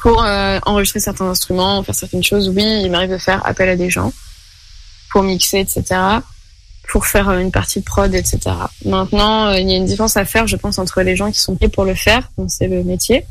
[0.01, 0.17] Pour
[0.65, 4.11] enregistrer certains instruments, faire certaines choses, oui, il m'arrive de faire appel à des gens
[5.13, 6.01] pour mixer, etc.
[6.89, 8.39] Pour faire euh, une partie de prod, etc.
[8.83, 11.39] Maintenant, euh, il y a une différence à faire, je pense, entre les gens qui
[11.39, 13.25] sont payés pour le faire, donc c'est le métier,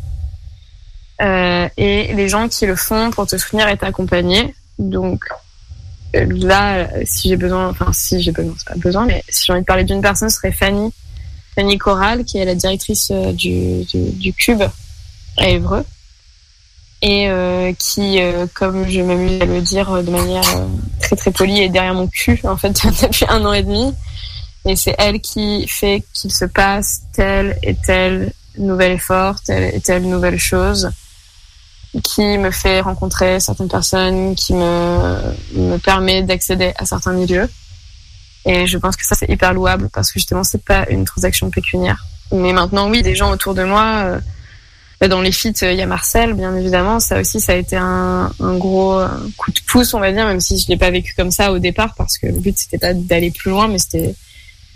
[1.20, 4.54] euh, et les gens qui le font pour te soutenir et t'accompagner.
[4.78, 5.24] Donc
[6.14, 9.52] euh, là, si j'ai besoin, enfin si j'ai besoin, c'est pas besoin, mais si j'ai
[9.52, 10.92] envie de parler d'une personne, ce serait Fanny,
[11.56, 14.62] Fanny Corral, qui est la directrice du, du, du Cube
[15.36, 15.84] à Évreux,
[17.02, 20.66] et euh, qui, euh, comme je m'amuse à le dire euh, de manière euh,
[21.00, 22.70] très très polie, est derrière mon cul en fait
[23.02, 23.92] depuis un an et demi.
[24.64, 29.80] Et c'est elle qui fait qu'il se passe telle et telle nouvelle effort, telle et
[29.80, 30.90] telle nouvelle chose
[32.04, 37.50] qui me fait rencontrer certaines personnes, qui me, me permet d'accéder à certains milieux.
[38.44, 41.50] Et je pense que ça, c'est hyper louable parce que justement, c'est pas une transaction
[41.50, 42.04] pécuniaire.
[42.32, 44.20] Mais maintenant, oui, des gens autour de moi, euh,
[45.08, 47.00] dans les feats, il y a Marcel, bien évidemment.
[47.00, 50.40] Ça aussi, ça a été un, gros euh, coup de pouce, on va dire, même
[50.40, 52.94] si je l'ai pas vécu comme ça au départ, parce que le but c'était pas
[52.94, 54.14] d'aller plus loin, mais c'était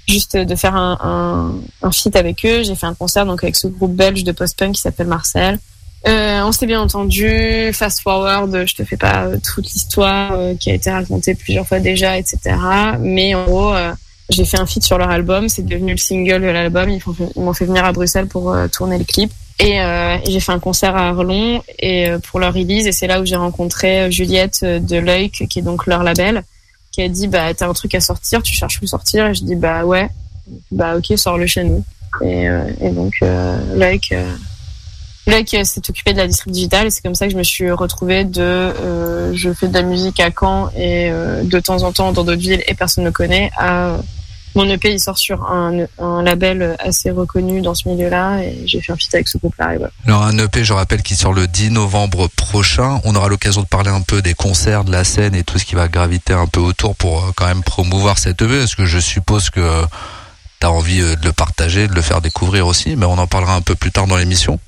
[0.09, 2.63] juste de faire un, un, feat avec eux.
[2.63, 5.59] J'ai fait un concert donc avec ce groupe belge de post-punk qui s'appelle Marcel.
[6.07, 7.73] Euh, on s'est bien entendu.
[7.73, 11.67] Fast forward, je te fais pas euh, toute l'histoire euh, qui a été racontée plusieurs
[11.67, 12.39] fois déjà, etc.
[13.01, 13.93] Mais en gros, euh,
[14.31, 15.49] j'ai fait un feat sur leur album.
[15.49, 16.89] C'est devenu le single de l'album.
[16.91, 17.03] Ils
[17.37, 19.33] m'ont fait venir à Bruxelles pour euh, tourner le clip.
[19.59, 22.87] Et, euh, j'ai fait un concert à Arlon et euh, pour leur release.
[22.87, 26.03] Et c'est là où j'ai rencontré euh, Juliette euh, de Loïc, qui est donc leur
[26.03, 26.43] label,
[26.93, 29.27] qui a dit bah t'as un truc à sortir, tu cherches où sortir.
[29.27, 30.11] Et je dis bah ouais,
[30.71, 31.83] bah ok, sors-le chez nous.
[32.23, 33.59] Et, euh, et donc euh,
[34.13, 37.71] euh, s'est occupé de la distrib digitale et c'est comme ça que je me suis
[37.71, 38.73] retrouvée de
[39.35, 42.63] je fais de la musique à Caen et de temps en temps dans d'autres villes
[42.67, 43.99] et personne ne connaît à
[44.57, 45.87] mon EP il sort sur un,
[46.23, 49.91] label assez reconnu dans ce milieu-là et j'ai fait un feat avec ce groupe-là voilà.
[50.07, 53.01] Alors un EP, je rappelle, qui sort le 10 novembre prochain.
[53.05, 55.65] On aura l'occasion de parler un peu des concerts, de la scène et tout ce
[55.65, 58.59] qui va graviter un peu autour pour euh, quand même promouvoir cet EP.
[58.59, 59.85] Parce que je suppose que
[60.61, 62.97] tu as envie euh, de le partager, de le faire découvrir aussi.
[62.97, 64.59] Mais on en parlera un peu plus tard dans l'émission.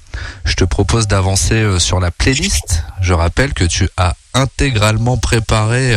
[0.44, 2.84] Je te propose d'avancer euh, sur la playlist.
[3.00, 5.94] Je rappelle que tu as intégralement préparé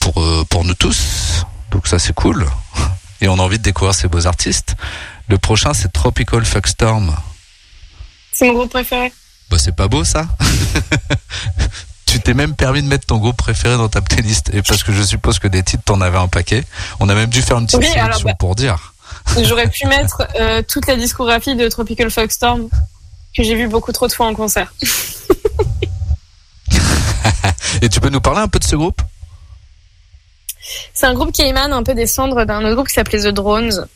[0.00, 1.44] pour, pour nous tous.
[1.70, 2.46] Donc ça c'est cool.
[3.22, 4.74] Et on a envie de découvrir ces beaux artistes.
[5.28, 7.16] Le prochain c'est Tropical Fuckstorm.
[8.32, 9.12] C'est mon groupe préféré.
[9.50, 10.26] Bah c'est pas beau ça
[12.06, 14.92] Tu t'es même permis de mettre ton groupe préféré dans ta playlist et parce que
[14.92, 16.64] je suppose que des titres t'en avais un paquet.
[17.00, 18.92] On a même dû faire une petite Oui, sélection bah- pour dire.
[19.42, 22.68] J'aurais pu mettre euh, toute la discographie de Tropical Foxstorm
[23.34, 24.74] que j'ai vu beaucoup trop de fois en concert.
[27.80, 29.00] Et tu peux nous parler un peu de ce groupe?
[30.94, 33.28] C'est un groupe qui émane un peu des cendres d'un autre groupe qui s'appelait The
[33.28, 33.86] Drones.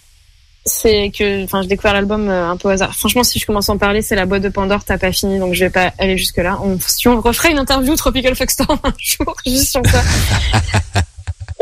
[0.65, 2.93] C'est que, enfin, j'ai découvert l'album euh, un peu au hasard.
[2.95, 5.39] Franchement, si je commence à en parler, c'est la boîte de Pandore, t'as pas fini,
[5.39, 6.59] donc je vais pas aller jusque là.
[6.61, 10.03] On, si on referait une interview Tropical Foxstorm un jour, juste sur ça.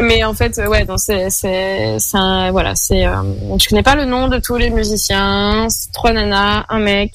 [0.01, 3.23] Mais en fait, ouais, non, c'est, c'est, c'est voilà, c'est, euh,
[3.59, 5.69] je connais pas le nom de tous les musiciens.
[5.93, 7.13] Trois nanas, un mec.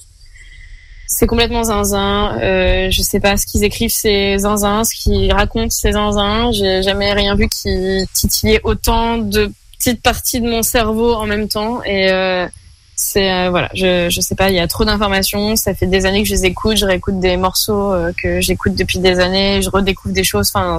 [1.12, 2.38] C'est complètement zinzin.
[2.40, 4.84] Euh, je sais pas ce qu'ils écrivent, c'est zinzin.
[4.84, 6.52] Ce qu'ils racontent, c'est zinzin.
[6.52, 11.48] J'ai jamais rien vu qui titillait autant de petites parties de mon cerveau en même
[11.48, 11.82] temps.
[11.82, 12.46] Et euh,
[12.94, 14.50] c'est euh, voilà, je je sais pas.
[14.50, 15.56] Il y a trop d'informations.
[15.56, 16.76] Ça fait des années que je les écoute.
[16.76, 17.92] Je réécoute des morceaux
[18.22, 19.62] que j'écoute depuis des années.
[19.62, 20.52] Je redécouvre des choses.
[20.54, 20.78] Enfin,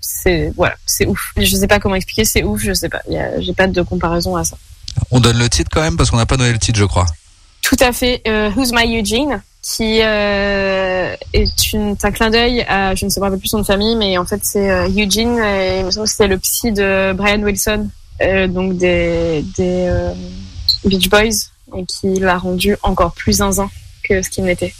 [0.00, 1.32] c'est voilà, c'est ouf.
[1.36, 2.24] Je sais pas comment expliquer.
[2.24, 2.62] C'est ouf.
[2.62, 3.02] Je sais pas.
[3.38, 4.56] J'ai pas de comparaison à ça.
[5.10, 7.06] On donne le titre quand même parce qu'on n'a pas donné le titre je crois.
[7.68, 8.22] Tout à fait.
[8.26, 13.20] Euh, Who's My Eugene, qui euh, est une, un clin d'œil à, je ne sais
[13.20, 16.10] pas plus son famille, mais en fait c'est euh, Eugene, et il me semble que
[16.10, 17.88] c'était le psy de Brian Wilson,
[18.22, 20.12] euh, donc des, des euh,
[20.84, 23.68] Beach Boys, et qui l'a rendu encore plus zinzin
[24.04, 24.72] que ce qu'il n'était.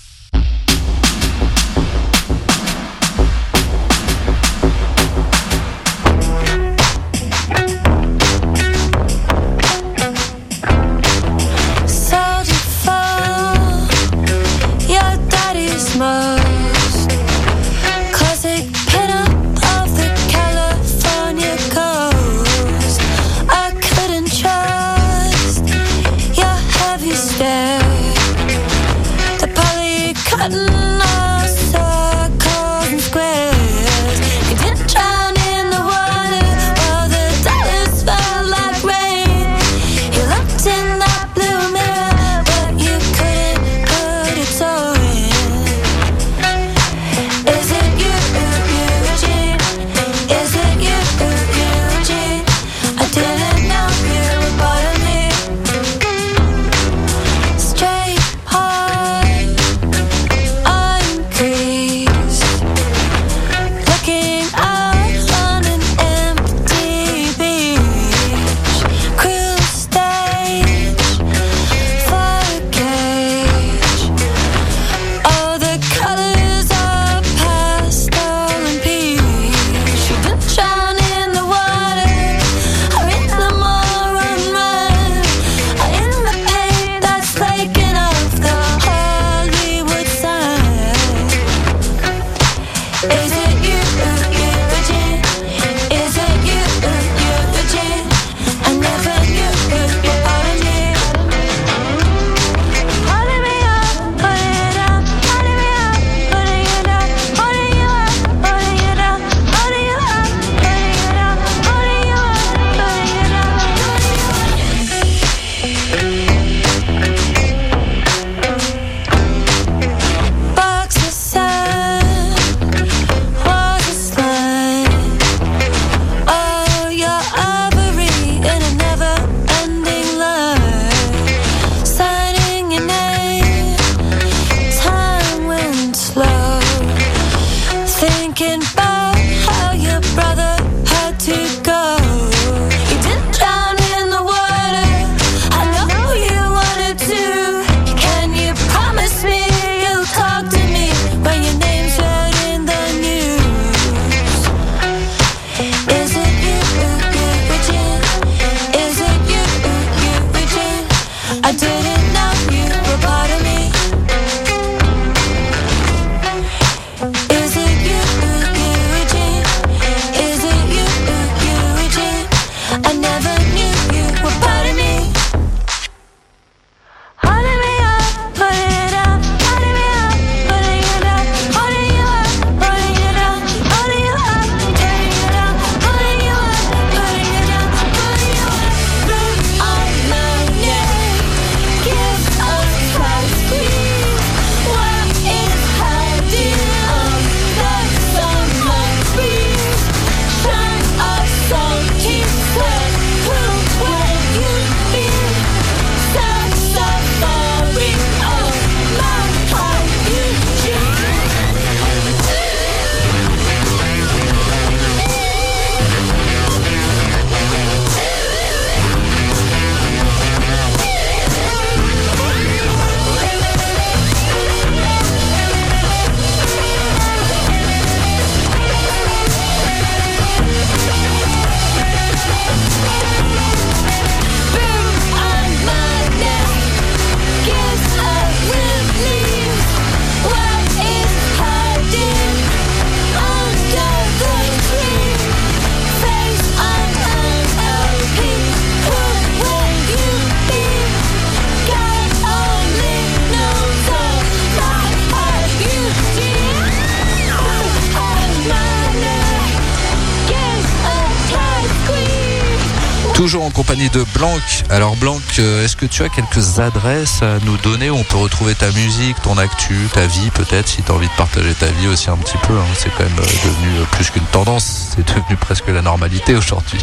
[263.18, 264.32] Toujours en compagnie de Blanc.
[264.70, 268.16] Alors Blanc, euh, est-ce que tu as quelques adresses à nous donner où on peut
[268.16, 271.66] retrouver ta musique, ton actu, ta vie peut-être, si tu as envie de partager ta
[271.66, 272.52] vie aussi un petit peu.
[272.56, 272.64] hein.
[272.76, 276.78] C'est quand même euh, devenu euh, plus qu'une tendance, c'est devenu presque la normalité aujourd'hui.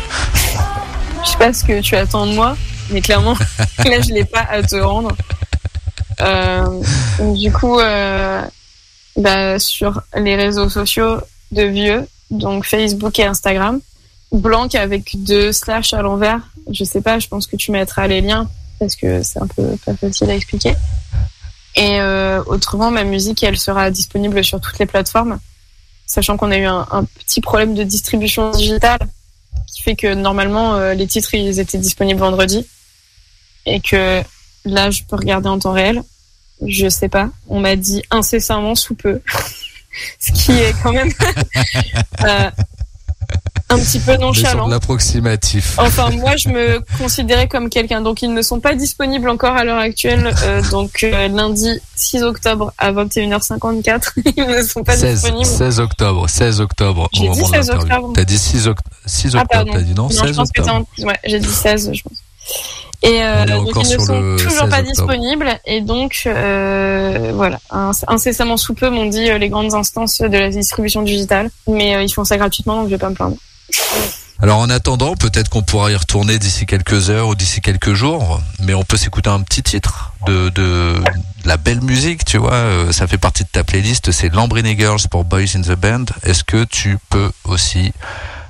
[1.23, 2.57] Je sais pas ce que tu attends de moi,
[2.89, 3.37] mais clairement,
[3.85, 5.15] là, je l'ai pas à te rendre.
[6.19, 6.81] Euh,
[7.33, 8.41] du coup, euh,
[9.15, 11.15] bah, sur les réseaux sociaux
[11.53, 13.79] de vieux, donc Facebook et Instagram,
[14.31, 16.41] blanc avec deux slash à l'envers.
[16.71, 18.49] Je sais pas, je pense que tu mettras les liens
[18.79, 20.73] parce que c'est un peu pas facile à expliquer.
[21.75, 25.39] Et euh, autrement, ma musique, elle sera disponible sur toutes les plateformes,
[26.05, 28.99] sachant qu'on a eu un, petit problème de distribution digitale
[29.67, 32.65] qui fait que normalement euh, les titres ils étaient disponibles vendredi
[33.65, 34.21] et que
[34.63, 36.01] là je peux regarder en temps réel.
[36.65, 37.29] Je sais pas.
[37.49, 39.21] On m'a dit incessamment sous peu,
[40.19, 41.11] ce qui est quand même
[42.23, 42.51] euh,
[43.69, 44.67] un petit peu nonchalant.
[44.67, 45.75] l'approximatif.
[45.79, 48.01] Enfin, moi, je me considérais comme quelqu'un.
[48.01, 50.33] Donc, ils ne sont pas disponibles encore à l'heure actuelle.
[50.43, 55.45] Euh, donc, euh, lundi 6 octobre à 21h54, ils ne sont pas 16, disponibles.
[55.45, 57.95] 16 octobre, 16 octobre J'ai dit moment de 16 l'interview.
[57.95, 58.13] octobre.
[58.15, 59.71] T'as dit 6, oct- 6 Ah, octobre, pardon.
[59.73, 60.85] t'as dit non, Non, 16 je pense que octobre.
[60.99, 61.03] en...
[61.07, 62.17] ouais, j'ai dit 16, je pense.
[63.01, 64.83] Et euh, donc ils ne sont toujours 16 pas octobre.
[64.87, 70.21] disponibles et donc euh, voilà, Inc- incessamment sous peu m'ont dit euh, les grandes instances
[70.21, 73.15] de la distribution digitale, mais euh, ils font ça gratuitement donc je vais pas me
[73.15, 73.35] plaindre.
[74.41, 78.41] Alors en attendant, peut-être qu'on pourra y retourner d'ici quelques heures ou d'ici quelques jours,
[78.59, 81.01] mais on peut s'écouter un petit titre de,
[81.45, 85.07] la belle musique, tu vois, euh, ça fait partie de ta playlist, c'est Lambrini Girls
[85.09, 86.05] pour Boys in the Band.
[86.23, 87.93] Est-ce que tu peux aussi,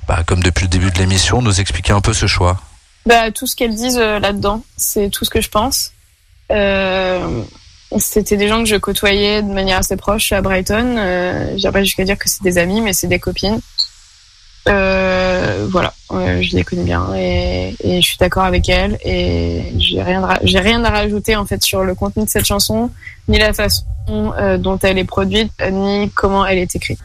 [0.07, 2.59] bah, comme depuis le début de l'émission, nous expliquer un peu ce choix?
[3.05, 5.91] Bah tout ce qu'elles disent euh, là-dedans, c'est tout ce que je pense.
[6.51, 7.43] Euh,
[7.99, 10.95] c'était des gens que je côtoyais de manière assez proche à Brighton.
[11.71, 13.61] Pas jusqu'à dire que c'est des amis, mais c'est des copines.
[14.67, 20.25] Euh, voilà, je les connais bien et, je suis d'accord avec elles et j'ai rien,
[20.41, 22.89] rien à rajouter en fait sur le contenu de cette chanson,
[23.27, 26.99] ni la façon euh, dont elle est produite, ni comment elle est écrite.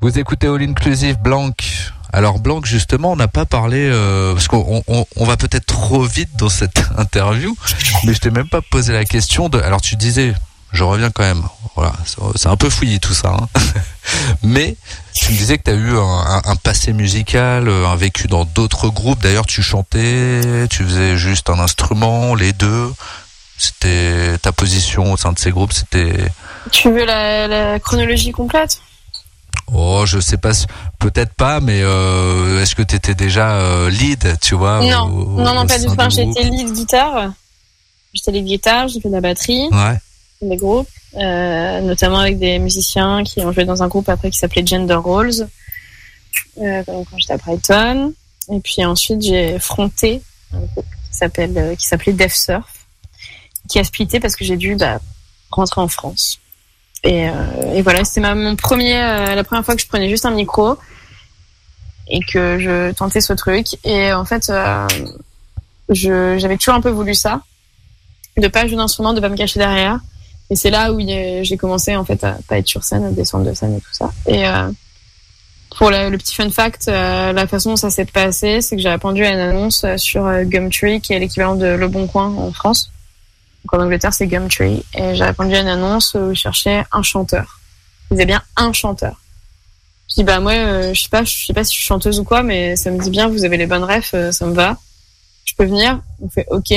[0.00, 1.50] Vous écoutez All Inclusive Blanc.
[2.12, 6.02] Alors Blanc, justement, on n'a pas parlé euh, parce qu'on on, on va peut-être trop
[6.04, 7.54] vite dans cette interview,
[8.04, 9.58] mais je t'ai même pas posé la question de.
[9.60, 10.34] Alors tu disais
[10.72, 11.42] Je reviens quand même.
[11.76, 11.92] Voilà,
[12.34, 13.28] c'est- un peu fouillis tout ça.
[13.38, 13.48] hein.
[14.42, 14.76] Mais
[15.14, 18.26] tu me disais que tu as eu un, un- un passé musical, euh, un vécu
[18.26, 19.20] dans d'autres groupes.
[19.22, 22.92] D'ailleurs, tu chantais, tu faisais juste un instrument, les deux.
[23.58, 25.72] C'était ta position au sein de ces groupes.
[25.72, 26.16] C'était
[26.70, 28.80] Tu veux la, la chronologie complète?
[29.72, 30.52] Oh, je sais pas,
[30.98, 35.40] peut-être pas, mais euh, est-ce que tu étais déjà euh, lead, tu vois Non, au-
[35.42, 35.94] non, non, pas du tout.
[36.10, 37.32] J'étais lead guitare.
[38.14, 39.98] J'étais lead guitare, j'ai fait de la batterie, Ouais.
[40.40, 44.38] des groupes, euh, notamment avec des musiciens qui ont joué dans un groupe après qui
[44.38, 45.46] s'appelait Gender Roles,
[46.56, 48.14] quand j'étais à Brighton.
[48.50, 50.22] Et puis ensuite, j'ai fronté
[50.54, 52.86] un groupe qui s'appelle, qui s'appelait Def Surf,
[53.68, 54.98] qui a splitté parce que j'ai dû bah,
[55.50, 56.38] rentrer en France.
[57.04, 60.26] Et, euh, et voilà, c'était mon premier, euh, la première fois que je prenais juste
[60.26, 60.76] un micro
[62.08, 63.66] et que je tentais ce truc.
[63.84, 64.86] Et en fait, euh,
[65.90, 67.42] j'avais toujours un peu voulu ça,
[68.36, 70.00] de pas jouer d'instrument, de pas me cacher derrière.
[70.50, 73.44] Et c'est là où j'ai commencé en fait à pas être sur scène, à descendre
[73.44, 74.10] de scène et tout ça.
[74.26, 74.44] Et
[75.76, 79.26] pour le, petit fun fact, la façon dont ça s'est passé, c'est que j'ai répondu
[79.26, 82.90] à une annonce sur Gumtree, qui est l'équivalent de Le Bon Coin en France.
[83.64, 84.84] Donc en Angleterre, c'est Gumtree.
[84.94, 87.60] Et j'ai répondu à une annonce où je cherchais un chanteur.
[88.10, 89.20] Ils disaient bien un chanteur.
[90.08, 92.18] Je dis bah moi, euh, je sais pas, je sais pas si je suis chanteuse
[92.18, 94.54] ou quoi, mais ça me dit bien, vous avez les bonnes refs, euh, ça me
[94.54, 94.78] va.
[95.44, 96.00] Je peux venir?
[96.22, 96.72] On fait ok.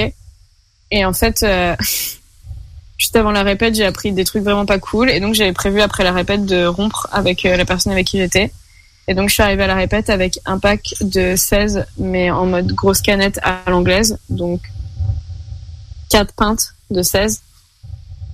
[0.92, 1.76] Et en fait, euh,
[2.98, 5.10] juste avant la répète, j'ai appris des trucs vraiment pas cool.
[5.10, 8.52] Et donc j'avais prévu après la répète de rompre avec la personne avec qui j'étais.
[9.08, 12.46] Et donc je suis arrivée à la répète avec un pack de 16, mais en
[12.46, 14.20] mode grosse canette à l'anglaise.
[14.30, 14.62] Donc
[16.12, 17.42] 4 pintes de 16.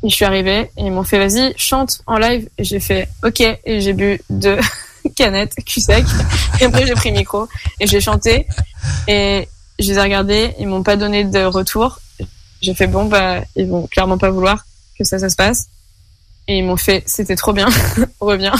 [0.03, 2.49] Et je suis arrivée et ils m'ont fait vas-y, chante en live.
[2.57, 3.41] Et j'ai fait ok.
[3.41, 4.57] Et j'ai bu deux
[5.15, 6.05] canettes cul sec.
[6.59, 7.47] Et après j'ai pris le micro
[7.80, 8.47] et j'ai chanté.
[9.07, 9.47] Et
[9.80, 11.99] je les ai regardés, ils m'ont pas donné de retour.
[12.61, 14.65] J'ai fait bon bah ils vont clairement pas vouloir
[14.97, 15.67] que ça ça se passe.
[16.47, 17.67] Et ils m'ont fait c'était trop bien,
[18.19, 18.55] reviens.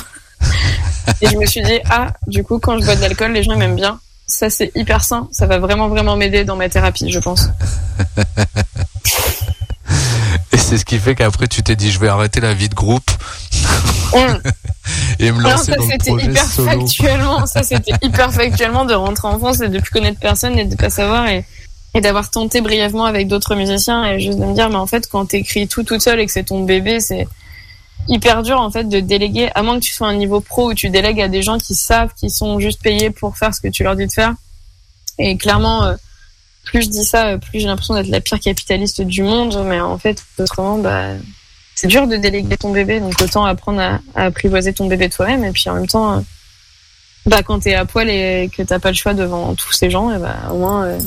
[1.22, 3.54] Et je me suis dit ah du coup quand je bois de l'alcool les gens
[3.54, 4.00] ils m'aiment bien.
[4.28, 7.48] Ça c'est hyper sain, ça va vraiment vraiment m'aider dans ma thérapie je pense.
[10.52, 12.76] Et c'est ce qui fait qu'après tu t'es dit je vais arrêter la vie de
[12.76, 13.10] groupe
[15.20, 16.70] et me Non, lancer ça dans le c'était projet hyper solo.
[16.88, 17.46] factuellement.
[17.46, 20.76] Ça c'était hyper factuellement de rentrer en France et de plus connaître personne et de
[20.76, 21.46] pas savoir et,
[21.94, 25.08] et d'avoir tenté brièvement avec d'autres musiciens et juste de me dire mais en fait
[25.10, 27.28] quand t'écris tout toute seule et que c'est ton bébé c'est
[28.08, 30.74] hyper dur en fait de déléguer à moins que tu sois un niveau pro où
[30.74, 33.68] tu délègues à des gens qui savent qui sont juste payés pour faire ce que
[33.68, 34.34] tu leur dis de faire
[35.20, 35.96] et clairement euh,
[36.64, 39.80] plus je dis ça euh, plus j'ai l'impression d'être la pire capitaliste du monde mais
[39.80, 41.14] en fait autrement bah
[41.78, 45.44] c'est dur de déléguer ton bébé, donc autant apprendre à, à apprivoiser ton bébé toi-même.
[45.44, 46.22] Et puis en même temps, euh,
[47.28, 50.12] bah, quand t'es à poil et que t'as pas le choix devant tous ces gens,
[50.12, 50.98] et bah, au moins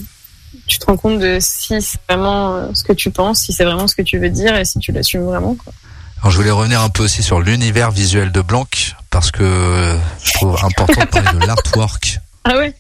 [0.69, 3.89] tu te rends compte de si c'est vraiment ce que tu penses, si c'est vraiment
[3.89, 5.57] ce que tu veux dire et si tu l'assumes vraiment.
[5.57, 5.73] Quoi.
[6.21, 8.67] Alors je voulais revenir un peu aussi sur l'univers visuel de Blanc
[9.11, 12.19] parce que je trouve important de parler de l'artwork.
[12.43, 12.75] Ah ouais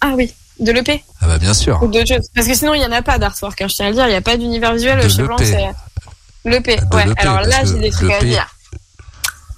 [0.00, 1.82] Ah oui, de l'EP Ah bah bien sûr.
[1.82, 2.30] ou choses.
[2.34, 4.06] Parce que sinon, il y en a pas d'artwork, hein, je tiens à le dire.
[4.06, 5.36] Il n'y a pas d'univers visuel De chez Blanc,
[6.46, 6.76] l'EP.
[6.76, 8.46] De Ouais, alors là, j'ai des trucs à dire.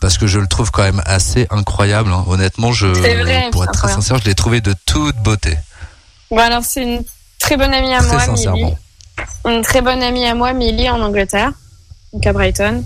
[0.01, 2.11] parce que je le trouve quand même assez incroyable.
[2.12, 2.24] hein.
[2.26, 5.57] Honnêtement, je, vrai, pour être très sincère, je l'ai trouvé de toute beauté.
[6.32, 7.05] Bon, alors, c'est une
[7.39, 8.37] très bonne amie à Très moi, Milly.
[8.37, 8.78] sincèrement.
[9.47, 11.53] une très bonne amie à moi, Millie, en Angleterre,
[12.12, 12.82] donc à Brighton,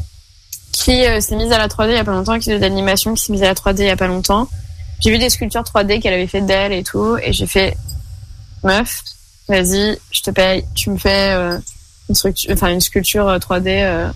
[0.73, 2.63] qui euh, s'est mise à la 3D il y a pas longtemps, qui fait de
[2.63, 4.49] l'animation, qui s'est mise à la 3D il y a pas longtemps.
[5.01, 7.77] J'ai vu des sculptures 3D qu'elle avait fait d'elle et tout, et j'ai fait,
[8.65, 9.03] meuf,
[9.49, 11.59] vas-y, je te paye, tu me fais euh,
[12.09, 14.09] une, structure, enfin, une sculpture euh, 3D euh,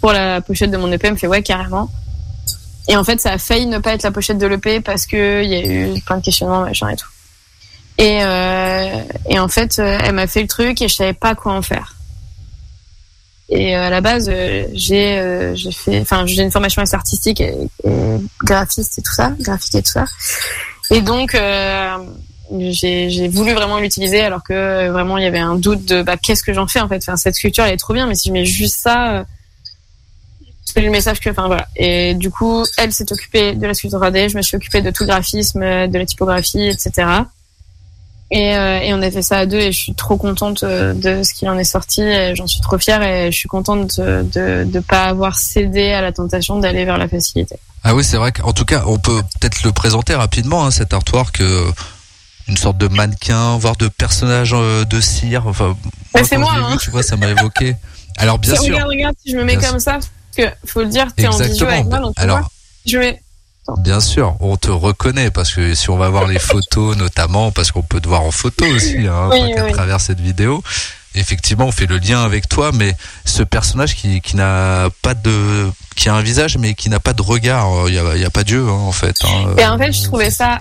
[0.00, 1.06] pour la pochette de mon EP.
[1.06, 1.90] Elle me fait, ouais, carrément.
[2.88, 5.44] Et en fait, ça a failli ne pas être la pochette de l'EP parce que
[5.44, 7.08] il y a eu plein de questionnements, machin et tout.
[7.98, 11.34] Et, euh, et en fait, euh, elle m'a fait le truc et je savais pas
[11.34, 11.94] quoi en faire.
[13.50, 16.94] Et euh, à la base, euh, j'ai euh, j'ai fait, enfin, j'ai une formation assez
[16.94, 17.90] artistique et, et
[18.44, 20.04] graphiste et tout ça, graphique et tout ça.
[20.90, 21.96] Et donc, euh,
[22.70, 26.42] j'ai voulu vraiment l'utiliser alors que vraiment il y avait un doute de bah qu'est-ce
[26.42, 26.96] que j'en fais en fait?
[26.96, 29.24] Enfin, cette sculpture elle est trop bien, mais si je mets juste ça.
[30.64, 31.66] C'est le message que, enfin voilà.
[31.76, 34.90] Et du coup, elle s'est occupée de la sculpture 3D, je me suis occupée de
[34.90, 37.06] tout le graphisme, de la typographie, etc.
[38.30, 40.92] Et, euh, et on a fait ça à deux et je suis trop contente euh,
[40.92, 43.98] de ce qu'il en est sorti et j'en suis trop fière et je suis contente
[44.00, 47.56] de, de, de pas avoir cédé à la tentation d'aller vers la facilité.
[47.84, 50.92] Ah oui, c'est vrai qu'en tout cas, on peut peut-être le présenter rapidement, hein, cet
[50.92, 51.40] artwork.
[51.40, 51.70] euh,
[52.48, 55.46] une sorte de mannequin, voire de personnage euh, de cire.
[55.46, 55.76] Enfin,
[56.14, 56.76] Mais c'est moi, vu, hein.
[56.80, 57.76] tu vois, ça m'a évoqué.
[58.16, 60.80] Alors bien sûr, Regarde, regarde, si je me mets Bien comme ça, parce que faut
[60.80, 61.70] le dire, t'es en visio exactement.
[61.70, 62.48] avec moi, donc tu Alors, vois,
[62.86, 63.22] je mets.
[63.78, 67.70] Bien sûr, on te reconnaît parce que si on va voir les photos notamment, parce
[67.70, 69.72] qu'on peut te voir en photo aussi, hein, Oui, oui.
[69.72, 70.62] travers cette vidéo.
[71.14, 72.94] effectivement, on fait le lien avec toi, mais
[73.24, 77.12] ce personnage qui, qui n'a pas de, qui a un visage, mais qui n'a pas
[77.12, 79.16] de regard, il y a, y a pas Dieu, hein, en fait.
[79.24, 79.54] hein.
[79.58, 80.58] Et en fait, je trouvais ça.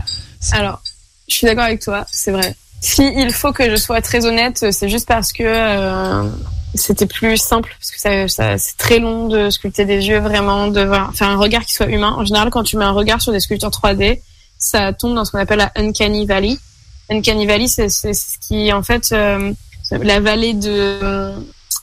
[0.51, 0.81] Alors,
[1.29, 2.55] je suis d'accord avec toi, c'est vrai.
[2.81, 6.29] Si il faut que je sois très honnête, c'est juste parce que euh,
[6.75, 10.67] c'était plus simple, parce que ça, ça- c'est très long de sculpter des yeux, vraiment,
[10.67, 12.13] de voir- faire un regard qui soit humain.
[12.17, 14.21] En général, quand tu mets un regard sur des sculptures 3D,
[14.59, 16.57] ça tombe dans ce qu'on appelle la Uncanny Valley.
[17.09, 19.51] Uncanny Valley, c'est ce qui, en fait, euh,
[19.91, 21.31] la vallée de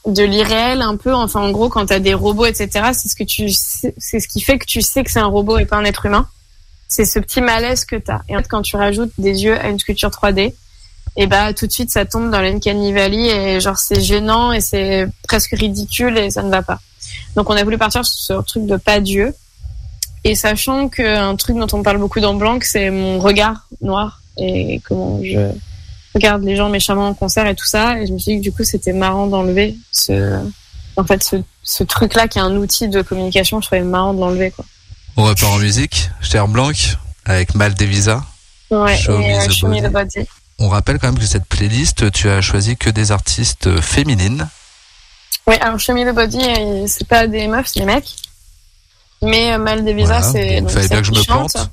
[0.06, 3.24] de l'irréel un peu enfin en gros quand t'as des robots etc c'est ce que
[3.24, 5.84] tu c'est ce qui fait que tu sais que c'est un robot et pas un
[5.84, 6.28] être humain
[6.88, 9.68] c'est ce petit malaise que t'as et en fait quand tu rajoutes des yeux à
[9.70, 10.54] une sculpture 3D
[11.16, 14.60] et bah tout de suite ça tombe dans l'uncanny valley et genre c'est gênant et
[14.60, 16.80] c'est presque ridicule et ça ne va pas
[17.36, 19.34] donc on a voulu partir sur ce truc de pas Dieu
[20.24, 24.80] et sachant qu'un truc dont on parle beaucoup dans Blanc c'est mon regard noir et
[24.88, 25.50] comment je
[26.14, 28.42] regarde les gens méchamment en concert et tout ça et je me suis dit que
[28.42, 30.38] du coup c'était marrant d'enlever ce
[30.96, 34.14] en fait ce, ce truc là qui est un outil de communication je trouvais marrant
[34.14, 34.64] de l'enlever quoi
[35.16, 36.10] On repart en musique.
[36.20, 36.72] Cher Blanc,
[37.24, 38.24] avec Mal Devisa.
[38.70, 39.38] ouais Show et
[39.68, 40.26] me euh, the body.
[40.58, 44.48] On rappelle quand même que cette playlist, tu as choisi que des artistes féminines.
[45.46, 48.14] oui alors Show me the body euh, c'est pas des meufs c'est des mecs
[49.22, 50.22] mais euh, Mal Devisa Voilà.
[50.32, 51.52] c'est donc fallait bien celle que je qui me chante.
[51.52, 51.70] plante.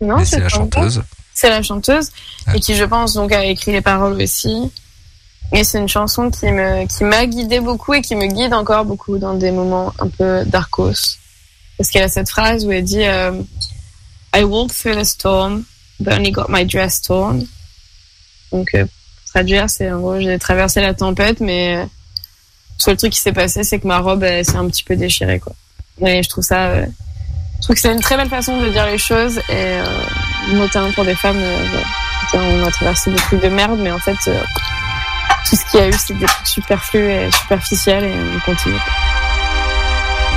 [0.00, 1.02] non c'est la chanteuse.
[1.34, 2.10] c'est la chanteuse
[2.46, 2.56] Ah.
[2.56, 4.70] et qui je pense donc a écrit les paroles aussi
[5.52, 8.84] et c'est une chanson qui me qui m'a guidée beaucoup et qui me guide encore
[8.84, 11.16] beaucoup dans des moments un peu darkos
[11.78, 13.32] parce qu'elle a cette phrase où elle dit euh,
[14.34, 15.64] I walked through the storm
[16.08, 17.46] only got my dress torn.
[18.52, 21.88] Donc euh, pour traduire c'est en gros j'ai traversé la tempête mais euh, le
[22.78, 25.54] seul truc qui s'est passé c'est que ma robe s'est un petit peu déchirée quoi.
[26.06, 26.86] Et je trouve ça euh,
[27.60, 29.84] je trouve que c'est une très belle façon de dire les choses et euh,
[30.54, 31.82] notamment pour des femmes, euh,
[32.32, 34.40] on a traversé des trucs de merde, mais en fait, euh,
[35.46, 38.78] tout ce qu'il y a eu, c'est des trucs superflus et superficiels et on continue.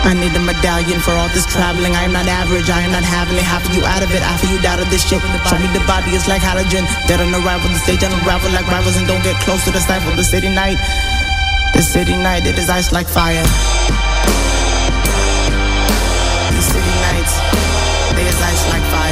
[0.04, 1.96] I need a medallion for all this traveling.
[1.96, 2.70] I am not average.
[2.70, 3.48] I am not having it.
[3.48, 4.20] Half of you out of it.
[4.20, 5.24] Half of you of this shit.
[5.48, 6.84] Show me the body is like halogen.
[7.08, 7.72] Dead on arrival.
[7.72, 10.12] The stage unravel like rivals and don't get close to the stifle.
[10.16, 10.78] The city night.
[11.74, 12.46] The city night.
[12.46, 13.48] It is ice like fire.
[16.52, 17.34] These city nights.
[18.12, 19.03] They is ice like fire.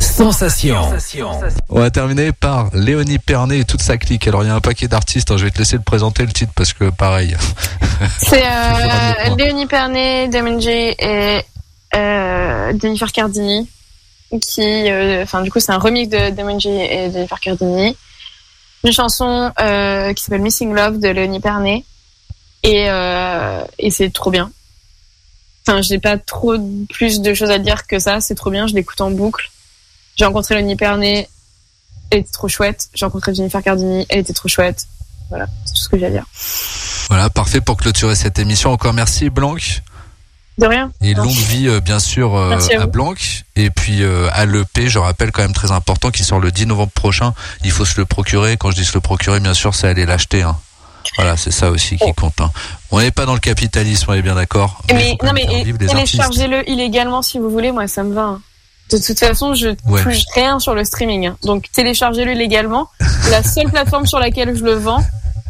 [0.00, 0.82] Sensation.
[0.82, 1.30] Sensation.
[1.68, 4.26] On va terminer par Léonie Pernet et toute sa clique.
[4.26, 6.32] Alors il y a un paquet d'artistes, hein, je vais te laisser le présenter le
[6.32, 7.36] titre parce que pareil.
[8.18, 9.36] C'est euh.
[9.36, 11.40] Léonie Pernet, Damon J et
[11.94, 13.68] euh, Jennifer Cardini.
[14.40, 17.96] Qui, euh, enfin, du coup, c'est un remix de Damon J et Jennifer Cardini.
[18.84, 21.84] Une chanson euh, qui s'appelle Missing Love de Léonie Pernet.
[22.62, 24.50] Et, euh, et c'est trop bien.
[25.66, 26.54] Enfin, j'ai pas trop
[26.90, 28.20] plus de choses à dire que ça.
[28.20, 28.66] C'est trop bien.
[28.66, 29.50] Je l'écoute en boucle.
[30.20, 31.30] J'ai rencontré Léonie Pernet.
[32.10, 32.88] Elle était trop chouette.
[32.92, 34.04] J'ai rencontré Jennifer Cardini.
[34.10, 34.86] Elle était trop chouette.
[35.30, 36.26] Voilà, c'est tout ce que j'ai à dire.
[37.08, 38.70] Voilà, parfait pour clôturer cette émission.
[38.70, 39.54] Encore merci Blanc.
[40.58, 40.92] De rien.
[41.00, 42.86] Et longue vie, euh, bien sûr, euh, à à.
[42.86, 43.14] Blanc.
[43.56, 46.66] Et puis euh, à l'EP, je rappelle quand même très important, qui sort le 10
[46.66, 47.32] novembre prochain.
[47.64, 48.58] Il faut se le procurer.
[48.58, 50.42] Quand je dis se le procurer, bien sûr, c'est aller l'acheter.
[50.42, 50.58] hein.
[51.16, 52.12] Voilà, c'est ça aussi qui Oh.
[52.12, 52.38] compte.
[52.42, 52.50] hein.
[52.90, 54.82] On n'est pas dans le capitalisme, on est bien d'accord.
[54.92, 55.78] Mais, quand non, mais artistes.
[55.78, 58.22] téléchargez-le illégalement si vous voulez, moi ça me va.
[58.24, 58.42] hein.
[58.90, 60.02] De toute façon, je Ouais.
[60.02, 61.26] touche rien sur le streaming.
[61.28, 61.36] hein.
[61.44, 62.88] Donc téléchargez-le légalement.
[63.30, 65.04] La seule plateforme sur laquelle je le vends,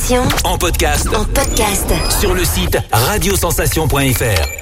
[0.10, 1.06] En podcast.
[1.14, 1.92] En podcast.
[2.22, 4.57] Sur le site radiosensation.fr.